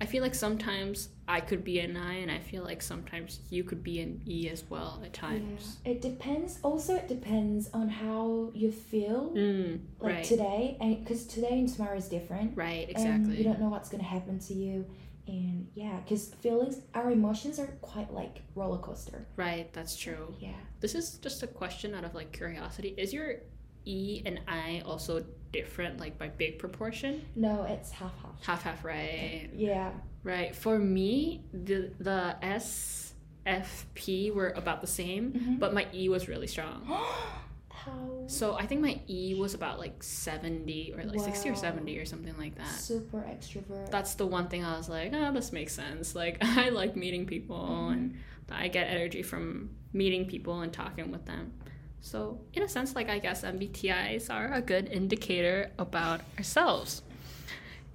I 0.00 0.06
feel 0.06 0.22
like 0.22 0.34
sometimes 0.34 1.08
I 1.26 1.40
could 1.40 1.64
be 1.64 1.80
an 1.80 1.96
I, 1.96 2.14
and 2.14 2.30
I 2.30 2.38
feel 2.38 2.62
like 2.62 2.80
sometimes 2.82 3.40
you 3.50 3.64
could 3.64 3.82
be 3.82 4.00
an 4.00 4.22
E 4.26 4.48
as 4.48 4.62
well 4.70 5.02
at 5.04 5.12
times. 5.12 5.78
Yeah. 5.84 5.92
It 5.92 6.00
depends. 6.02 6.60
Also, 6.62 6.94
it 6.94 7.08
depends 7.08 7.68
on 7.74 7.88
how 7.88 8.50
you 8.54 8.70
feel. 8.70 9.32
Mm, 9.34 9.80
Like 9.98 10.14
right. 10.14 10.24
today, 10.24 10.76
and 10.80 11.02
because 11.04 11.26
today 11.26 11.58
and 11.58 11.68
tomorrow 11.68 11.96
is 11.96 12.08
different. 12.08 12.56
Right, 12.56 12.88
and 12.88 12.90
exactly. 12.90 13.36
you 13.38 13.44
don't 13.44 13.60
know 13.60 13.68
what's 13.68 13.88
gonna 13.88 14.04
happen 14.04 14.38
to 14.40 14.54
you 14.54 14.86
and 15.26 15.68
yeah 15.74 16.00
because 16.00 16.32
feelings 16.36 16.80
our 16.94 17.10
emotions 17.10 17.58
are 17.58 17.66
quite 17.82 18.10
like 18.14 18.40
roller 18.54 18.78
coaster 18.78 19.26
Right, 19.36 19.70
that's 19.74 19.94
true. 19.94 20.34
yeah 20.40 20.56
This 20.80 20.94
is 20.94 21.18
just 21.18 21.42
a 21.42 21.46
question 21.46 21.94
out 21.94 22.04
of 22.04 22.14
like 22.14 22.32
curiosity. 22.32 22.94
Is 22.96 23.12
your 23.12 23.40
E 23.84 24.22
and 24.26 24.40
I 24.48 24.82
also 24.84 25.24
different, 25.52 25.98
like 25.98 26.18
by 26.18 26.28
big 26.28 26.58
proportion? 26.58 27.24
no 27.34 27.62
it's 27.64 27.90
half 27.90 28.12
half 28.22 28.44
Half 28.44 28.62
half, 28.62 28.84
right? 28.84 29.48
yeah 29.54 29.92
Right. 30.24 30.54
For 30.54 30.78
me, 30.78 31.44
the 31.52 31.92
the 32.00 32.36
S 32.42 33.14
F 33.46 33.86
P 33.94 34.30
were 34.30 34.50
about 34.50 34.80
the 34.82 34.86
same, 34.86 35.32
Mhm. 35.32 35.58
but 35.58 35.72
my 35.72 35.86
E 35.94 36.08
was 36.08 36.28
really 36.28 36.46
strong. 36.48 36.82
How 37.70 38.24
So 38.26 38.54
I 38.54 38.66
think 38.66 38.80
my 38.82 39.00
E 39.08 39.34
was 39.38 39.54
about 39.54 39.78
like 39.78 40.02
70 40.02 40.92
or 40.96 41.04
like 41.04 41.20
60 41.20 41.48
or 41.48 41.54
70 41.54 41.96
or 41.98 42.04
something 42.04 42.36
like 42.36 42.56
that. 42.56 42.68
super 42.68 43.18
extrovert. 43.18 43.90
That's 43.90 44.14
the 44.14 44.26
one 44.26 44.48
thing 44.48 44.64
I 44.64 44.76
was 44.76 44.88
like, 44.88 45.12
oh, 45.14 45.32
this 45.32 45.52
makes 45.52 45.72
sense. 45.72 46.14
Like, 46.14 46.38
I 46.42 46.70
like 46.70 46.96
meeting 46.96 47.24
people 47.26 47.88
and 47.90 48.16
I 48.50 48.68
get 48.68 48.88
energy 48.88 49.22
from 49.22 49.70
meeting 49.92 50.26
people 50.26 50.60
and 50.60 50.72
talking 50.72 51.10
with 51.12 51.24
them. 51.24 51.52
So, 52.00 52.40
in 52.54 52.62
a 52.62 52.68
sense, 52.68 52.94
like, 52.94 53.08
I 53.08 53.18
guess 53.18 53.42
MBTIs 53.42 54.32
are 54.32 54.52
a 54.52 54.60
good 54.60 54.88
indicator 54.88 55.70
about 55.78 56.20
ourselves. 56.36 57.02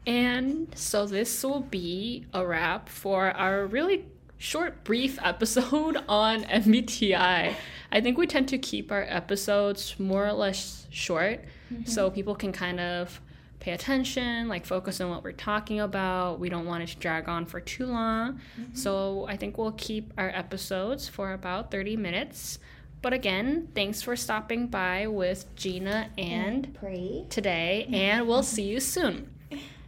And 0.05 0.67
so, 0.75 1.05
this 1.05 1.43
will 1.43 1.61
be 1.61 2.25
a 2.33 2.45
wrap 2.45 2.89
for 2.89 3.31
our 3.31 3.65
really 3.65 4.05
short, 4.37 4.83
brief 4.83 5.17
episode 5.23 5.97
on 6.09 6.43
MBTI. 6.43 7.55
I 7.91 8.01
think 8.01 8.17
we 8.17 8.27
tend 8.27 8.49
to 8.49 8.57
keep 8.57 8.91
our 8.91 9.03
episodes 9.03 9.97
more 9.99 10.27
or 10.27 10.33
less 10.33 10.87
short 10.89 11.39
so 11.85 12.07
mm-hmm. 12.07 12.15
people 12.15 12.35
can 12.35 12.51
kind 12.51 12.79
of 12.79 13.21
pay 13.59 13.71
attention, 13.71 14.49
like 14.49 14.65
focus 14.65 14.99
on 14.99 15.09
what 15.09 15.23
we're 15.23 15.31
talking 15.31 15.79
about. 15.79 16.39
We 16.39 16.49
don't 16.49 16.65
want 16.65 16.83
it 16.83 16.87
to 16.87 16.97
drag 16.97 17.29
on 17.29 17.45
for 17.45 17.61
too 17.61 17.85
long. 17.85 18.41
Mm-hmm. 18.59 18.75
So 18.75 19.25
I 19.29 19.37
think 19.37 19.57
we'll 19.57 19.71
keep 19.71 20.13
our 20.17 20.29
episodes 20.29 21.07
for 21.07 21.31
about 21.31 21.71
30 21.71 21.95
minutes. 21.95 22.59
But 23.03 23.11
again, 23.11 23.67
thanks 23.75 24.01
for 24.01 24.15
stopping 24.15 24.67
by 24.67 25.07
with 25.07 25.53
Gina 25.57 26.09
and 26.17 26.73
Pri. 26.73 27.25
today, 27.29 27.85
and 27.91 28.25
we'll 28.25 28.43
see 28.55 28.63
you 28.63 28.79
soon. 28.79 29.29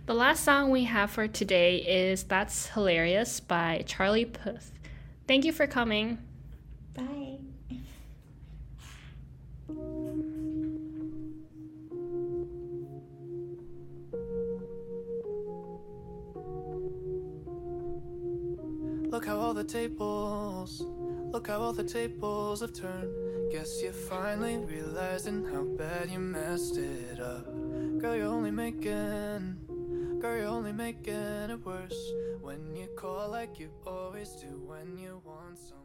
The 0.05 0.13
last 0.13 0.43
song 0.43 0.69
we 0.69 0.83
have 0.83 1.09
for 1.11 1.25
today 1.25 1.77
is 1.77 2.23
That's 2.25 2.67
Hilarious 2.67 3.39
by 3.39 3.85
Charlie 3.87 4.25
Puth. 4.25 4.73
Thank 5.29 5.45
you 5.45 5.53
for 5.53 5.65
coming. 5.65 6.17
Bye. 6.93 7.37
Look 19.09 19.25
how 19.25 19.37
all 19.37 19.53
the 19.53 19.63
tables, 19.63 20.85
look 21.35 21.47
how 21.47 21.59
all 21.59 21.73
the 21.73 21.83
tables 21.83 22.61
have 22.61 22.71
turned. 22.71 23.11
Guess 23.51 23.83
you're 23.83 23.91
finally 23.91 24.55
realizing 24.55 25.43
how 25.43 25.63
bad 25.63 26.09
you 26.09 26.17
messed 26.17 26.77
it 26.77 27.19
up. 27.19 27.45
Girl, 27.99 28.15
you're 28.15 28.27
only 28.27 28.51
making, 28.51 29.57
girl, 30.21 30.37
you're 30.37 30.47
only 30.47 30.71
making 30.71 31.13
it 31.13 31.65
worse. 31.65 32.13
When 32.39 32.73
you 32.73 32.87
call 32.95 33.31
like 33.31 33.59
you 33.59 33.69
always 33.85 34.29
do 34.29 34.47
when 34.65 34.97
you 34.97 35.21
want 35.25 35.59
someone. 35.59 35.84